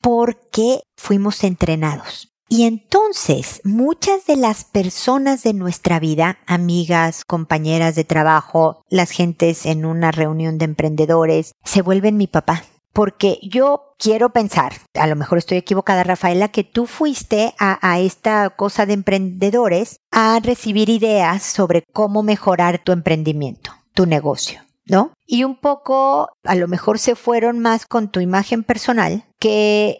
porque 0.04 0.82
fuimos 0.98 1.42
entrenados. 1.44 2.28
Y 2.46 2.64
entonces 2.64 3.62
muchas 3.64 4.26
de 4.26 4.36
las 4.36 4.64
personas 4.64 5.42
de 5.42 5.54
nuestra 5.54 5.98
vida, 5.98 6.36
amigas, 6.46 7.22
compañeras 7.26 7.94
de 7.94 8.04
trabajo, 8.04 8.82
las 8.90 9.10
gentes 9.10 9.64
en 9.64 9.86
una 9.86 10.12
reunión 10.12 10.58
de 10.58 10.66
emprendedores, 10.66 11.52
se 11.64 11.80
vuelven 11.80 12.18
mi 12.18 12.26
papá. 12.26 12.64
Porque 12.92 13.38
yo 13.42 13.94
quiero 13.98 14.28
pensar, 14.28 14.74
a 14.92 15.06
lo 15.06 15.16
mejor 15.16 15.38
estoy 15.38 15.56
equivocada, 15.56 16.04
Rafaela, 16.04 16.48
que 16.48 16.64
tú 16.64 16.86
fuiste 16.86 17.54
a, 17.58 17.78
a 17.80 17.98
esta 17.98 18.50
cosa 18.50 18.84
de 18.84 18.92
emprendedores 18.92 19.96
a 20.12 20.38
recibir 20.38 20.90
ideas 20.90 21.42
sobre 21.42 21.82
cómo 21.94 22.22
mejorar 22.22 22.78
tu 22.84 22.92
emprendimiento, 22.92 23.72
tu 23.94 24.04
negocio. 24.04 24.60
¿no? 24.86 25.12
Y 25.26 25.44
un 25.44 25.56
poco, 25.56 26.28
a 26.44 26.54
lo 26.54 26.68
mejor 26.68 26.98
se 26.98 27.14
fueron 27.14 27.58
más 27.58 27.86
con 27.86 28.08
tu 28.10 28.20
imagen 28.20 28.62
personal 28.62 29.24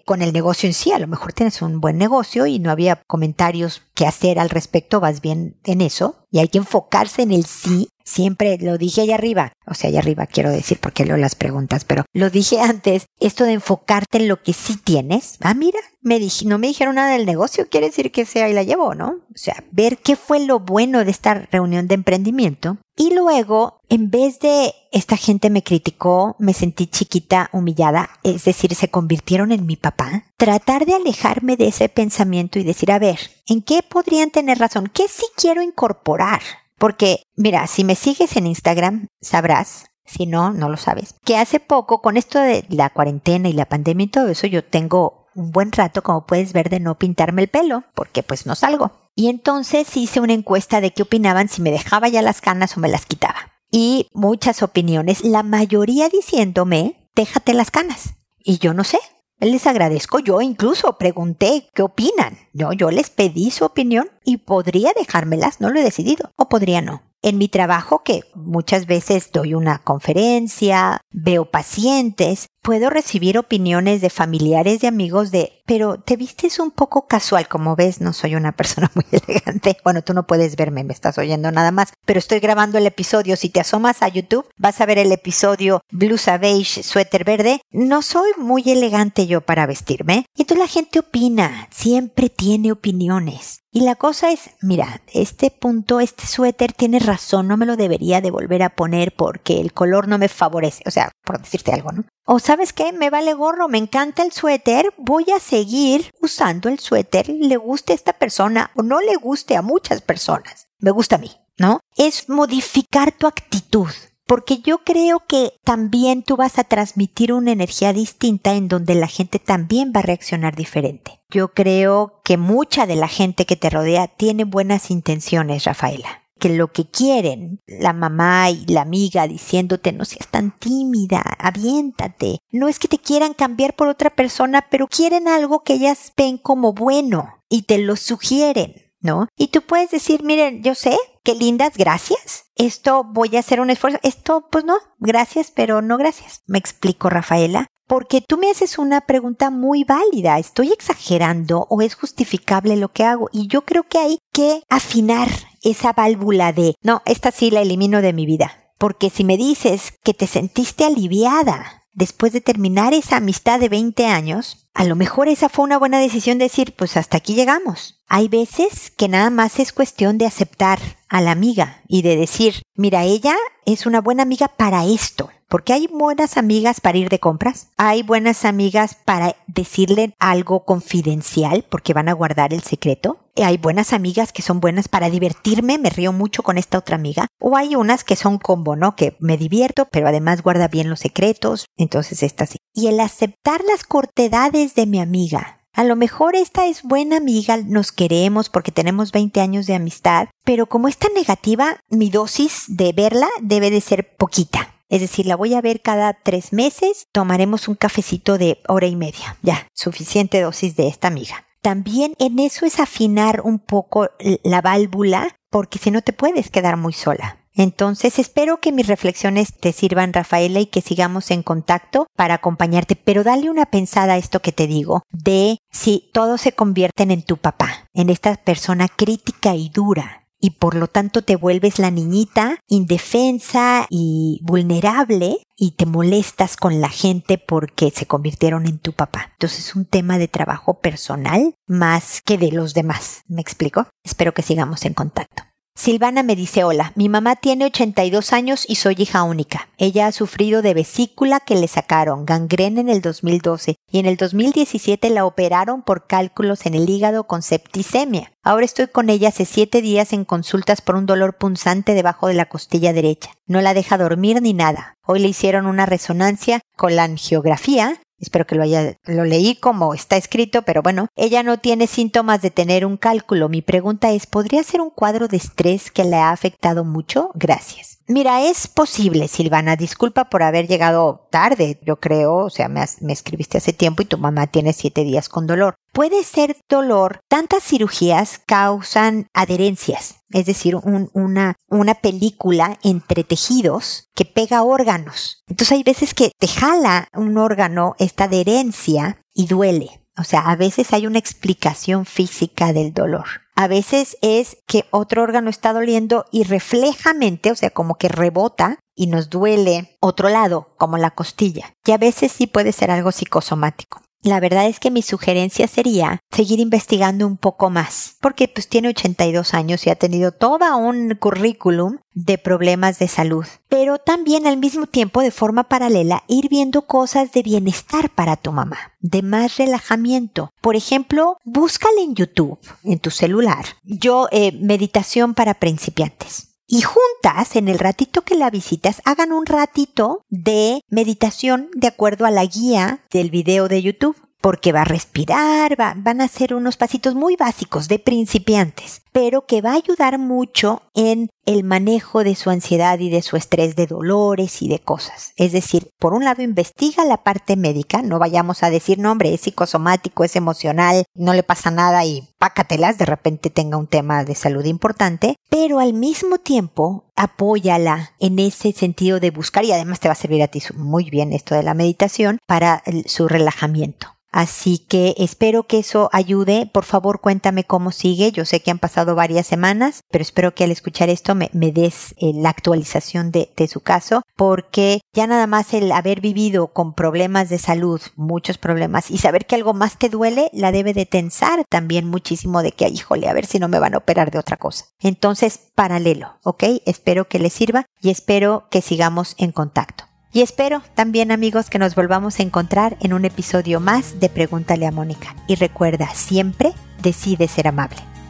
con 0.04 0.22
el 0.22 0.32
negocio 0.32 0.66
en 0.66 0.74
sí. 0.74 0.92
A 0.92 0.98
lo 0.98 1.06
mejor 1.06 1.32
tienes 1.32 1.62
un 1.62 1.80
buen 1.80 1.98
negocio 1.98 2.46
y 2.46 2.58
no 2.58 2.70
había 2.70 3.02
comentarios 3.06 3.82
que 3.94 4.06
hacer 4.06 4.38
al 4.38 4.50
respecto, 4.50 5.00
vas 5.00 5.20
bien 5.20 5.56
en 5.64 5.80
eso. 5.80 6.16
Y 6.30 6.40
hay 6.40 6.48
que 6.48 6.58
enfocarse 6.58 7.22
en 7.22 7.32
el 7.32 7.44
sí. 7.44 7.88
Siempre 8.04 8.58
lo 8.58 8.76
dije 8.76 9.00
allá 9.00 9.14
arriba, 9.14 9.52
o 9.66 9.72
sea, 9.72 9.88
allá 9.88 10.00
arriba 10.00 10.26
quiero 10.26 10.50
decir 10.50 10.78
porque 10.78 11.06
leo 11.06 11.16
las 11.16 11.34
preguntas, 11.34 11.86
pero 11.86 12.04
lo 12.12 12.28
dije 12.28 12.60
antes, 12.60 13.06
esto 13.18 13.44
de 13.44 13.52
enfocarte 13.52 14.18
en 14.18 14.28
lo 14.28 14.42
que 14.42 14.52
sí 14.52 14.76
tienes. 14.76 15.38
Ah, 15.40 15.54
mira, 15.54 15.78
me 16.02 16.18
dije, 16.18 16.44
no 16.44 16.58
me 16.58 16.66
dijeron 16.66 16.96
nada 16.96 17.12
del 17.12 17.24
negocio, 17.24 17.66
quiere 17.70 17.86
decir 17.86 18.12
que 18.12 18.26
sea 18.26 18.50
y 18.50 18.52
la 18.52 18.62
llevo, 18.62 18.94
¿no? 18.94 19.06
O 19.06 19.36
sea, 19.36 19.64
ver 19.70 19.96
qué 19.98 20.16
fue 20.16 20.40
lo 20.40 20.60
bueno 20.60 21.02
de 21.02 21.10
esta 21.10 21.34
reunión 21.50 21.88
de 21.88 21.94
emprendimiento. 21.94 22.76
Y 22.96 23.14
luego, 23.14 23.80
en 23.88 24.10
vez 24.10 24.38
de 24.38 24.74
esta 24.94 25.16
gente 25.16 25.50
me 25.50 25.64
criticó, 25.64 26.36
me 26.38 26.54
sentí 26.54 26.86
chiquita, 26.86 27.50
humillada, 27.52 28.10
es 28.22 28.44
decir, 28.44 28.74
se 28.76 28.88
convirtieron 28.88 29.50
en 29.50 29.66
mi 29.66 29.74
papá, 29.74 30.24
tratar 30.36 30.86
de 30.86 30.94
alejarme 30.94 31.56
de 31.56 31.66
ese 31.66 31.88
pensamiento 31.88 32.60
y 32.60 32.62
decir, 32.62 32.92
a 32.92 33.00
ver, 33.00 33.18
¿en 33.48 33.60
qué 33.60 33.82
podrían 33.82 34.30
tener 34.30 34.58
razón? 34.58 34.88
¿Qué 34.94 35.08
sí 35.08 35.26
quiero 35.36 35.62
incorporar? 35.62 36.40
Porque, 36.78 37.24
mira, 37.36 37.66
si 37.66 37.82
me 37.82 37.96
sigues 37.96 38.36
en 38.36 38.46
Instagram, 38.46 39.08
sabrás 39.20 39.86
si 40.06 40.26
no, 40.26 40.52
no 40.52 40.68
lo 40.68 40.76
sabes. 40.76 41.16
Que 41.24 41.38
hace 41.38 41.58
poco, 41.58 42.00
con 42.00 42.16
esto 42.16 42.38
de 42.38 42.64
la 42.68 42.90
cuarentena 42.90 43.48
y 43.48 43.52
la 43.52 43.64
pandemia 43.64 44.04
y 44.04 44.10
todo 44.10 44.28
eso, 44.28 44.46
yo 44.46 44.62
tengo 44.62 45.26
un 45.34 45.50
buen 45.50 45.72
rato, 45.72 46.04
como 46.04 46.24
puedes 46.24 46.52
ver, 46.52 46.70
de 46.70 46.78
no 46.78 46.98
pintarme 46.98 47.42
el 47.42 47.48
pelo, 47.48 47.82
porque 47.94 48.22
pues 48.22 48.46
no 48.46 48.54
salgo. 48.54 48.92
Y 49.16 49.28
entonces 49.28 49.96
hice 49.96 50.20
una 50.20 50.34
encuesta 50.34 50.80
de 50.80 50.92
qué 50.92 51.02
opinaban 51.02 51.48
si 51.48 51.62
me 51.62 51.72
dejaba 51.72 52.08
ya 52.08 52.22
las 52.22 52.40
canas 52.40 52.76
o 52.76 52.80
me 52.80 52.88
las 52.88 53.06
quitaba. 53.06 53.53
Y 53.76 54.08
muchas 54.12 54.62
opiniones, 54.62 55.24
la 55.24 55.42
mayoría 55.42 56.08
diciéndome, 56.08 57.10
déjate 57.16 57.54
las 57.54 57.72
canas. 57.72 58.14
Y 58.38 58.58
yo 58.58 58.72
no 58.72 58.84
sé, 58.84 59.00
les 59.40 59.66
agradezco, 59.66 60.20
yo 60.20 60.40
incluso 60.40 60.96
pregunté 60.96 61.68
qué 61.74 61.82
opinan. 61.82 62.38
Yo, 62.52 62.72
yo 62.72 62.92
les 62.92 63.10
pedí 63.10 63.50
su 63.50 63.64
opinión 63.64 64.08
y 64.24 64.36
podría 64.36 64.92
dejármelas, 64.96 65.60
no 65.60 65.70
lo 65.70 65.80
he 65.80 65.82
decidido, 65.82 66.30
o 66.36 66.48
podría 66.48 66.82
no 66.82 67.02
en 67.24 67.38
mi 67.38 67.48
trabajo, 67.48 68.02
que 68.04 68.20
muchas 68.34 68.86
veces 68.86 69.32
doy 69.32 69.54
una 69.54 69.78
conferencia, 69.78 71.00
veo 71.10 71.46
pacientes, 71.46 72.48
puedo 72.64 72.88
recibir 72.88 73.36
opiniones 73.36 74.00
de 74.00 74.08
familiares, 74.08 74.80
de 74.80 74.88
amigos 74.88 75.30
de, 75.30 75.62
pero 75.66 76.00
te 76.00 76.16
vistes 76.16 76.58
un 76.58 76.70
poco 76.70 77.06
casual, 77.06 77.46
como 77.46 77.76
ves, 77.76 78.00
no 78.00 78.14
soy 78.14 78.34
una 78.34 78.52
persona 78.56 78.90
muy 78.94 79.04
elegante. 79.12 79.76
Bueno, 79.84 80.02
tú 80.02 80.14
no 80.14 80.26
puedes 80.26 80.56
verme, 80.56 80.82
me 80.82 80.94
estás 80.94 81.18
oyendo 81.18 81.52
nada 81.52 81.70
más, 81.70 81.92
pero 82.06 82.18
estoy 82.18 82.40
grabando 82.40 82.78
el 82.78 82.86
episodio. 82.86 83.36
Si 83.36 83.50
te 83.50 83.60
asomas 83.60 84.02
a 84.02 84.08
YouTube, 84.08 84.48
vas 84.56 84.80
a 84.80 84.86
ver 84.86 84.98
el 84.98 85.12
episodio 85.12 85.82
blusa 85.92 86.38
beige, 86.38 86.82
suéter 86.82 87.24
verde. 87.24 87.60
No 87.70 88.00
soy 88.00 88.30
muy 88.38 88.62
elegante 88.66 89.26
yo 89.26 89.42
para 89.42 89.66
vestirme. 89.66 90.24
Y 90.34 90.42
entonces 90.42 90.66
la 90.66 90.72
gente 90.72 91.00
opina, 91.00 91.68
siempre 91.70 92.30
tiene 92.30 92.72
opiniones. 92.72 93.60
Y 93.76 93.80
la 93.80 93.96
cosa 93.96 94.30
es, 94.30 94.50
mira, 94.62 95.02
este 95.12 95.50
punto, 95.50 95.98
este 95.98 96.28
suéter 96.28 96.72
tiene 96.72 97.00
razón, 97.00 97.48
no 97.48 97.56
me 97.56 97.66
lo 97.66 97.76
debería 97.76 98.20
de 98.20 98.30
volver 98.30 98.62
a 98.62 98.76
poner 98.76 99.12
porque 99.16 99.60
el 99.60 99.72
color 99.72 100.06
no 100.06 100.16
me 100.16 100.28
favorece, 100.28 100.84
o 100.86 100.92
sea, 100.92 101.10
por 101.24 101.40
decirte 101.40 101.72
algo, 101.72 101.90
¿no? 101.90 102.04
O 102.26 102.38
sabes 102.38 102.72
qué, 102.72 102.92
me 102.92 103.10
vale 103.10 103.34
gorro, 103.34 103.68
me 103.68 103.76
encanta 103.76 104.22
el 104.22 104.32
suéter, 104.32 104.94
voy 104.96 105.26
a 105.30 105.40
seguir 105.40 106.10
usando 106.22 106.70
el 106.70 106.78
suéter, 106.78 107.28
le 107.28 107.56
guste 107.58 107.92
a 107.92 107.96
esta 107.96 108.14
persona 108.14 108.70
o 108.74 108.82
no 108.82 109.00
le 109.00 109.16
guste 109.16 109.56
a 109.56 109.62
muchas 109.62 110.00
personas, 110.00 110.68
me 110.78 110.90
gusta 110.90 111.16
a 111.16 111.18
mí, 111.18 111.32
¿no? 111.58 111.80
Es 111.96 112.30
modificar 112.30 113.12
tu 113.12 113.26
actitud 113.26 113.90
porque 114.26 114.58
yo 114.58 114.78
creo 114.78 115.20
que 115.26 115.52
también 115.64 116.22
tú 116.22 116.36
vas 116.36 116.58
a 116.58 116.64
transmitir 116.64 117.32
una 117.32 117.52
energía 117.52 117.92
distinta 117.92 118.54
en 118.54 118.68
donde 118.68 118.94
la 118.94 119.06
gente 119.06 119.38
también 119.38 119.92
va 119.94 120.00
a 120.00 120.04
reaccionar 120.04 120.56
diferente. 120.56 121.20
Yo 121.28 121.48
creo 121.48 122.20
que 122.24 122.38
mucha 122.38 122.86
de 122.86 122.96
la 122.96 123.08
gente 123.08 123.44
que 123.44 123.56
te 123.56 123.70
rodea 123.70 124.08
tiene 124.08 124.44
buenas 124.44 124.90
intenciones, 124.90 125.64
Rafaela. 125.64 126.23
Que 126.38 126.48
lo 126.50 126.72
que 126.72 126.86
quieren, 126.86 127.62
la 127.66 127.92
mamá 127.92 128.50
y 128.50 128.66
la 128.66 128.82
amiga 128.82 129.26
diciéndote 129.26 129.92
no 129.92 130.04
seas 130.04 130.28
tan 130.28 130.56
tímida, 130.58 131.22
aviéntate. 131.38 132.38
No 132.50 132.68
es 132.68 132.78
que 132.78 132.88
te 132.88 132.98
quieran 132.98 133.34
cambiar 133.34 133.74
por 133.74 133.88
otra 133.88 134.10
persona, 134.10 134.66
pero 134.70 134.88
quieren 134.88 135.28
algo 135.28 135.62
que 135.62 135.74
ellas 135.74 136.12
ven 136.16 136.38
como 136.38 136.72
bueno 136.72 137.42
y 137.48 137.62
te 137.62 137.78
lo 137.78 137.96
sugieren. 137.96 138.84
¿no? 139.04 139.28
Y 139.36 139.48
tú 139.48 139.60
puedes 139.60 139.90
decir, 139.90 140.22
miren, 140.22 140.62
yo 140.62 140.74
sé, 140.74 140.96
qué 141.22 141.34
lindas, 141.34 141.76
gracias. 141.76 142.46
Esto 142.56 143.04
voy 143.04 143.36
a 143.36 143.40
hacer 143.40 143.60
un 143.60 143.68
esfuerzo. 143.68 143.98
Esto, 144.02 144.48
pues 144.50 144.64
no, 144.64 144.78
gracias, 144.98 145.52
pero 145.54 145.82
no 145.82 145.98
gracias. 145.98 146.42
Me 146.46 146.56
explico, 146.58 147.10
Rafaela. 147.10 147.66
Porque 147.86 148.22
tú 148.22 148.38
me 148.38 148.50
haces 148.50 148.78
una 148.78 149.02
pregunta 149.02 149.50
muy 149.50 149.84
válida. 149.84 150.38
¿Estoy 150.38 150.72
exagerando 150.72 151.66
o 151.68 151.82
es 151.82 151.94
justificable 151.94 152.76
lo 152.76 152.88
que 152.88 153.04
hago? 153.04 153.28
Y 153.32 153.46
yo 153.46 153.62
creo 153.62 153.84
que 153.84 153.98
hay 153.98 154.18
que 154.32 154.62
afinar 154.68 155.28
esa 155.62 155.92
válvula 155.92 156.52
de, 156.52 156.74
no, 156.82 157.02
esta 157.04 157.30
sí 157.30 157.50
la 157.50 157.60
elimino 157.60 158.00
de 158.00 158.12
mi 158.12 158.26
vida. 158.26 158.70
Porque 158.78 159.10
si 159.10 159.24
me 159.24 159.36
dices 159.36 159.94
que 160.02 160.14
te 160.14 160.26
sentiste 160.26 160.84
aliviada 160.84 161.84
después 161.92 162.32
de 162.32 162.40
terminar 162.40 162.92
esa 162.92 163.16
amistad 163.16 163.60
de 163.60 163.68
20 163.68 164.06
años, 164.06 164.66
a 164.74 164.84
lo 164.84 164.96
mejor 164.96 165.28
esa 165.28 165.48
fue 165.48 165.64
una 165.64 165.78
buena 165.78 166.00
decisión 166.00 166.38
decir, 166.38 166.74
pues 166.76 166.96
hasta 166.96 167.18
aquí 167.18 167.34
llegamos. 167.34 167.93
Hay 168.08 168.28
veces 168.28 168.92
que 168.96 169.08
nada 169.08 169.30
más 169.30 169.58
es 169.58 169.72
cuestión 169.72 170.18
de 170.18 170.26
aceptar 170.26 170.78
a 171.08 171.20
la 171.20 171.30
amiga 171.30 171.82
y 171.88 172.02
de 172.02 172.16
decir, 172.16 172.62
mira, 172.76 173.04
ella 173.04 173.36
es 173.66 173.86
una 173.86 174.00
buena 174.00 174.22
amiga 174.22 174.48
para 174.48 174.84
esto. 174.84 175.30
Porque 175.48 175.72
hay 175.72 175.86
buenas 175.86 176.36
amigas 176.36 176.80
para 176.80 176.98
ir 176.98 177.08
de 177.08 177.20
compras, 177.20 177.68
hay 177.76 178.02
buenas 178.02 178.44
amigas 178.44 178.96
para 179.04 179.36
decirle 179.46 180.12
algo 180.18 180.64
confidencial 180.64 181.64
porque 181.68 181.92
van 181.92 182.08
a 182.08 182.12
guardar 182.12 182.52
el 182.52 182.62
secreto, 182.62 183.18
hay 183.36 183.56
buenas 183.58 183.92
amigas 183.92 184.32
que 184.32 184.42
son 184.42 184.58
buenas 184.58 184.88
para 184.88 185.10
divertirme, 185.10 185.78
me 185.78 185.90
río 185.90 186.12
mucho 186.12 186.42
con 186.42 186.58
esta 186.58 186.78
otra 186.78 186.96
amiga, 186.96 187.28
o 187.40 187.56
hay 187.56 187.76
unas 187.76 188.04
que 188.04 188.16
son 188.16 188.38
combo, 188.38 188.74
¿no? 188.74 188.96
Que 188.96 189.16
me 189.20 189.36
divierto, 189.36 189.86
pero 189.92 190.08
además 190.08 190.42
guarda 190.42 190.66
bien 190.66 190.90
los 190.90 191.00
secretos, 191.00 191.66
entonces 191.76 192.22
esta 192.22 192.46
sí. 192.46 192.58
Y 192.72 192.88
el 192.88 192.98
aceptar 192.98 193.62
las 193.64 193.84
cortedades 193.84 194.74
de 194.74 194.86
mi 194.86 194.98
amiga, 194.98 195.60
a 195.74 195.84
lo 195.84 195.96
mejor 195.96 196.36
esta 196.36 196.66
es 196.66 196.82
buena 196.82 197.16
amiga, 197.16 197.56
nos 197.56 197.92
queremos 197.92 198.48
porque 198.48 198.72
tenemos 198.72 199.12
20 199.12 199.40
años 199.40 199.66
de 199.66 199.74
amistad, 199.74 200.28
pero 200.44 200.66
como 200.66 200.88
es 200.88 200.96
negativa, 201.14 201.80
mi 201.90 202.10
dosis 202.10 202.64
de 202.68 202.92
verla 202.92 203.28
debe 203.42 203.70
de 203.70 203.80
ser 203.80 204.16
poquita. 204.16 204.74
Es 204.88 205.00
decir, 205.00 205.26
la 205.26 205.36
voy 205.36 205.54
a 205.54 205.60
ver 205.60 205.80
cada 205.82 206.12
tres 206.12 206.52
meses, 206.52 207.06
tomaremos 207.12 207.68
un 207.68 207.74
cafecito 207.74 208.38
de 208.38 208.62
hora 208.68 208.86
y 208.86 208.96
media. 208.96 209.36
Ya, 209.42 209.66
suficiente 209.74 210.40
dosis 210.40 210.76
de 210.76 210.88
esta 210.88 211.08
amiga. 211.08 211.44
También 211.62 212.14
en 212.18 212.38
eso 212.38 212.66
es 212.66 212.78
afinar 212.78 213.40
un 213.42 213.58
poco 213.58 214.10
la 214.42 214.60
válvula, 214.60 215.34
porque 215.50 215.78
si 215.78 215.90
no 215.90 216.02
te 216.02 216.12
puedes 216.12 216.50
quedar 216.50 216.76
muy 216.76 216.92
sola. 216.92 217.43
Entonces 217.54 218.18
espero 218.18 218.58
que 218.60 218.72
mis 218.72 218.86
reflexiones 218.86 219.54
te 219.54 219.72
sirvan, 219.72 220.12
Rafaela, 220.12 220.60
y 220.60 220.66
que 220.66 220.80
sigamos 220.80 221.30
en 221.30 221.42
contacto 221.42 222.06
para 222.16 222.34
acompañarte. 222.34 222.96
Pero 222.96 223.24
dale 223.24 223.50
una 223.50 223.66
pensada 223.66 224.14
a 224.14 224.18
esto 224.18 224.40
que 224.40 224.52
te 224.52 224.66
digo, 224.66 225.02
de 225.10 225.58
si 225.70 226.10
todos 226.12 226.40
se 226.40 226.52
convierten 226.52 227.10
en 227.10 227.22
tu 227.22 227.36
papá, 227.36 227.88
en 227.92 228.10
esta 228.10 228.34
persona 228.36 228.88
crítica 228.88 229.54
y 229.54 229.68
dura, 229.68 230.24
y 230.44 230.50
por 230.50 230.74
lo 230.74 230.88
tanto 230.88 231.22
te 231.22 231.36
vuelves 231.36 231.78
la 231.78 231.90
niñita 231.90 232.58
indefensa 232.68 233.86
y 233.88 234.40
vulnerable 234.42 235.38
y 235.56 235.70
te 235.70 235.86
molestas 235.86 236.58
con 236.58 236.82
la 236.82 236.90
gente 236.90 237.38
porque 237.38 237.90
se 237.90 238.04
convirtieron 238.04 238.66
en 238.66 238.78
tu 238.78 238.92
papá. 238.92 239.30
Entonces 239.32 239.60
es 239.60 239.74
un 239.74 239.86
tema 239.86 240.18
de 240.18 240.28
trabajo 240.28 240.80
personal 240.80 241.54
más 241.66 242.20
que 242.22 242.36
de 242.36 242.52
los 242.52 242.74
demás. 242.74 243.22
¿Me 243.26 243.40
explico? 243.40 243.86
Espero 244.04 244.34
que 244.34 244.42
sigamos 244.42 244.84
en 244.84 244.92
contacto. 244.92 245.44
Silvana 245.76 246.22
me 246.22 246.36
dice 246.36 246.62
hola, 246.62 246.92
mi 246.94 247.08
mamá 247.08 247.34
tiene 247.34 247.64
82 247.64 248.32
años 248.32 248.64
y 248.68 248.76
soy 248.76 248.94
hija 248.96 249.24
única. 249.24 249.68
Ella 249.76 250.06
ha 250.06 250.12
sufrido 250.12 250.62
de 250.62 250.72
vesícula 250.72 251.40
que 251.40 251.56
le 251.56 251.66
sacaron, 251.66 252.24
gangrena 252.24 252.80
en 252.80 252.88
el 252.88 253.02
2012 253.02 253.76
y 253.90 253.98
en 253.98 254.06
el 254.06 254.16
2017 254.16 255.10
la 255.10 255.26
operaron 255.26 255.82
por 255.82 256.06
cálculos 256.06 256.64
en 256.66 256.74
el 256.74 256.88
hígado 256.88 257.24
con 257.24 257.42
septicemia. 257.42 258.32
Ahora 258.44 258.64
estoy 258.64 258.86
con 258.86 259.10
ella 259.10 259.28
hace 259.28 259.44
siete 259.44 259.82
días 259.82 260.12
en 260.12 260.24
consultas 260.24 260.80
por 260.80 260.94
un 260.94 261.06
dolor 261.06 261.36
punzante 261.36 261.94
debajo 261.94 262.28
de 262.28 262.34
la 262.34 262.46
costilla 262.46 262.92
derecha. 262.92 263.32
No 263.46 263.60
la 263.60 263.74
deja 263.74 263.98
dormir 263.98 264.40
ni 264.40 264.54
nada. 264.54 264.96
Hoy 265.04 265.18
le 265.18 265.28
hicieron 265.28 265.66
una 265.66 265.86
resonancia 265.86 266.60
con 266.76 266.94
la 266.94 267.04
angiografía 267.04 268.00
espero 268.18 268.46
que 268.46 268.54
lo 268.54 268.62
haya, 268.62 268.96
lo 269.04 269.24
leí 269.24 269.56
como 269.56 269.94
está 269.94 270.16
escrito, 270.16 270.62
pero 270.62 270.82
bueno, 270.82 271.08
ella 271.16 271.42
no 271.42 271.58
tiene 271.58 271.86
síntomas 271.86 272.42
de 272.42 272.50
tener 272.50 272.86
un 272.86 272.96
cálculo. 272.96 273.48
Mi 273.48 273.62
pregunta 273.62 274.12
es, 274.12 274.26
¿podría 274.26 274.62
ser 274.62 274.80
un 274.80 274.90
cuadro 274.90 275.28
de 275.28 275.36
estrés 275.36 275.90
que 275.90 276.04
le 276.04 276.16
ha 276.16 276.30
afectado 276.30 276.84
mucho? 276.84 277.30
Gracias. 277.34 277.98
Mira, 278.06 278.42
es 278.42 278.68
posible, 278.68 279.28
Silvana. 279.28 279.76
Disculpa 279.76 280.28
por 280.28 280.42
haber 280.42 280.68
llegado 280.68 281.26
tarde, 281.30 281.80
yo 281.82 281.96
creo. 281.96 282.36
O 282.36 282.50
sea, 282.50 282.68
me, 282.68 282.84
me, 283.00 283.12
escribiste 283.12 283.58
hace 283.58 283.72
tiempo 283.72 284.02
y 284.02 284.06
tu 284.06 284.18
mamá 284.18 284.46
tiene 284.46 284.74
siete 284.74 285.04
días 285.04 285.30
con 285.30 285.46
dolor. 285.46 285.74
Puede 285.94 286.24
ser 286.24 286.56
dolor. 286.68 287.20
Tantas 287.28 287.62
cirugías 287.62 288.40
causan 288.44 289.28
adherencias, 289.32 290.16
es 290.30 290.44
decir, 290.44 290.74
una, 290.74 291.54
una 291.68 291.94
película 291.94 292.80
entre 292.82 293.22
tejidos 293.22 294.08
que 294.12 294.24
pega 294.24 294.64
órganos. 294.64 295.44
Entonces 295.46 295.70
hay 295.70 295.84
veces 295.84 296.12
que 296.12 296.32
te 296.36 296.48
jala 296.48 297.06
un 297.14 297.38
órgano 297.38 297.94
esta 298.00 298.24
adherencia 298.24 299.22
y 299.32 299.46
duele. 299.46 300.00
O 300.18 300.24
sea, 300.24 300.40
a 300.40 300.56
veces 300.56 300.92
hay 300.92 301.06
una 301.06 301.20
explicación 301.20 302.06
física 302.06 302.72
del 302.72 302.92
dolor. 302.92 303.26
A 303.54 303.68
veces 303.68 304.16
es 304.20 304.56
que 304.66 304.86
otro 304.90 305.22
órgano 305.22 305.48
está 305.48 305.72
doliendo 305.72 306.24
y 306.32 306.42
reflejamente, 306.42 307.52
o 307.52 307.54
sea, 307.54 307.70
como 307.70 307.98
que 307.98 308.08
rebota 308.08 308.80
y 308.96 309.06
nos 309.06 309.30
duele 309.30 309.96
otro 310.00 310.28
lado, 310.28 310.74
como 310.76 310.98
la 310.98 311.12
costilla. 311.12 311.72
Y 311.86 311.92
a 311.92 311.98
veces 311.98 312.32
sí 312.32 312.48
puede 312.48 312.72
ser 312.72 312.90
algo 312.90 313.12
psicosomático. 313.12 314.03
La 314.24 314.40
verdad 314.40 314.66
es 314.66 314.80
que 314.80 314.90
mi 314.90 315.02
sugerencia 315.02 315.68
sería 315.68 316.20
seguir 316.32 316.58
investigando 316.58 317.26
un 317.26 317.36
poco 317.36 317.68
más, 317.68 318.16
porque 318.22 318.48
pues 318.48 318.68
tiene 318.68 318.88
82 318.88 319.52
años 319.52 319.86
y 319.86 319.90
ha 319.90 319.96
tenido 319.96 320.32
todo 320.32 320.78
un 320.78 321.14
currículum 321.14 321.98
de 322.14 322.38
problemas 322.38 322.98
de 322.98 323.06
salud, 323.06 323.44
pero 323.68 323.98
también 323.98 324.46
al 324.46 324.56
mismo 324.56 324.86
tiempo 324.86 325.20
de 325.20 325.30
forma 325.30 325.64
paralela 325.64 326.24
ir 326.26 326.48
viendo 326.48 326.86
cosas 326.86 327.32
de 327.32 327.42
bienestar 327.42 328.08
para 328.08 328.36
tu 328.36 328.50
mamá, 328.50 328.94
de 329.00 329.20
más 329.20 329.58
relajamiento. 329.58 330.48
Por 330.62 330.74
ejemplo, 330.74 331.36
búscale 331.44 332.00
en 332.00 332.14
YouTube, 332.14 332.58
en 332.82 333.00
tu 333.00 333.10
celular, 333.10 333.66
yo 333.82 334.28
eh, 334.32 334.52
meditación 334.52 335.34
para 335.34 335.52
principiantes 335.52 336.53
y 336.66 336.82
juntas, 336.82 337.56
en 337.56 337.68
el 337.68 337.78
ratito 337.78 338.22
que 338.22 338.34
la 338.34 338.50
visitas, 338.50 339.02
hagan 339.04 339.32
un 339.32 339.46
ratito 339.46 340.22
de 340.30 340.80
meditación 340.88 341.68
de 341.74 341.88
acuerdo 341.88 342.26
a 342.26 342.30
la 342.30 342.44
guía 342.44 343.04
del 343.10 343.30
video 343.30 343.68
de 343.68 343.82
YouTube 343.82 344.16
porque 344.40 344.72
va 344.72 344.82
a 344.82 344.84
respirar, 344.84 345.74
van 345.96 346.20
a 346.20 346.24
hacer 346.24 346.54
unos 346.54 346.76
pasitos 346.76 347.14
muy 347.14 347.34
básicos 347.34 347.88
de 347.88 347.98
principiantes, 347.98 349.00
pero 349.14 349.46
que 349.46 349.62
va 349.62 349.70
a 349.70 349.76
ayudar 349.76 350.18
mucho 350.18 350.82
en 350.92 351.30
el 351.46 351.62
manejo 351.62 352.24
de 352.24 352.34
su 352.34 352.50
ansiedad 352.50 352.98
y 352.98 353.10
de 353.10 353.22
su 353.22 353.36
estrés 353.36 353.76
de 353.76 353.86
dolores 353.86 354.60
y 354.60 354.66
de 354.66 354.80
cosas. 354.80 355.32
Es 355.36 355.52
decir, 355.52 355.90
por 356.00 356.14
un 356.14 356.24
lado 356.24 356.42
investiga 356.42 357.04
la 357.04 357.22
parte 357.22 357.54
médica, 357.54 358.02
no 358.02 358.18
vayamos 358.18 358.64
a 358.64 358.70
decir, 358.70 358.98
no 358.98 359.12
hombre, 359.12 359.32
es 359.32 359.42
psicosomático, 359.42 360.24
es 360.24 360.34
emocional, 360.34 361.04
no 361.14 361.32
le 361.32 361.44
pasa 361.44 361.70
nada 361.70 362.04
y 362.04 362.28
pácatelas, 362.38 362.98
de 362.98 363.06
repente 363.06 363.50
tenga 363.50 363.76
un 363.76 363.86
tema 363.86 364.24
de 364.24 364.34
salud 364.34 364.64
importante, 364.64 365.36
pero 365.48 365.78
al 365.78 365.92
mismo 365.92 366.38
tiempo 366.38 367.04
apóyala 367.14 368.14
en 368.18 368.40
ese 368.40 368.72
sentido 368.72 369.20
de 369.20 369.30
buscar 369.30 369.64
y 369.64 369.70
además 369.70 370.00
te 370.00 370.08
va 370.08 370.12
a 370.12 370.16
servir 370.16 370.42
a 370.42 370.48
ti 370.48 370.60
muy 370.76 371.08
bien 371.08 371.32
esto 371.32 371.54
de 371.54 371.62
la 371.62 371.74
meditación 371.74 372.38
para 372.48 372.82
su 373.06 373.28
relajamiento. 373.28 374.14
Así 374.34 374.78
que 374.78 375.14
espero 375.18 375.68
que 375.68 375.78
eso 375.78 376.10
ayude. 376.12 376.68
Por 376.72 376.82
favor, 376.82 377.20
cuéntame 377.20 377.62
cómo 377.62 377.92
sigue. 377.92 378.32
Yo 378.32 378.44
sé 378.44 378.58
que 378.58 378.72
han 378.72 378.80
pasado 378.80 379.03
varias 379.04 379.46
semanas, 379.46 380.00
pero 380.10 380.22
espero 380.22 380.54
que 380.54 380.64
al 380.64 380.70
escuchar 380.70 381.10
esto 381.10 381.34
me, 381.34 381.50
des 381.52 382.14
eh, 382.18 382.32
la 382.34 382.48
actualización 382.48 383.30
de, 383.30 383.50
de, 383.56 383.68
su 383.68 383.80
caso, 383.80 384.22
porque 384.36 385.00
ya 385.12 385.26
nada 385.26 385.46
más 385.46 385.74
el 385.74 385.92
haber 385.92 386.20
vivido 386.20 386.68
con 386.68 386.94
problemas 386.94 387.48
de 387.48 387.58
salud, 387.58 388.00
muchos 388.16 388.56
problemas, 388.56 389.10
y 389.10 389.18
saber 389.18 389.46
que 389.46 389.56
algo 389.56 389.74
más 389.74 389.98
te 389.98 390.08
duele, 390.08 390.48
la 390.52 390.72
debe 390.72 390.94
de 390.94 391.06
tensar 391.06 391.64
también 391.68 392.08
muchísimo 392.08 392.62
de 392.62 392.72
que, 392.72 392.88
híjole, 392.88 393.28
a 393.28 393.34
ver 393.34 393.46
si 393.46 393.58
no 393.58 393.68
me 393.68 393.78
van 393.78 393.94
a 393.94 393.98
operar 393.98 394.30
de 394.30 394.38
otra 394.38 394.56
cosa. 394.56 394.86
Entonces, 395.00 395.60
paralelo, 395.74 396.38
¿ok? 396.42 396.64
Espero 396.86 397.28
que 397.28 397.38
les 397.38 397.52
sirva 397.52 397.86
y 398.00 398.10
espero 398.10 398.68
que 398.70 398.80
sigamos 398.80 399.34
en 399.38 399.52
contacto. 399.52 400.04
Y 400.34 400.42
espero 400.42 400.82
también 400.94 401.30
amigos 401.30 401.70
que 401.70 401.78
nos 401.78 401.94
volvamos 401.94 402.40
a 402.40 402.42
encontrar 402.42 402.96
en 403.00 403.12
un 403.12 403.24
episodio 403.24 403.78
más 403.78 404.18
de 404.18 404.28
Pregúntale 404.28 404.84
a 404.84 404.90
Mónica. 404.90 405.36
Y 405.46 405.54
recuerda, 405.54 406.10
siempre 406.12 406.72
decide 407.00 407.46
ser 407.46 407.68
amable. 407.68 408.13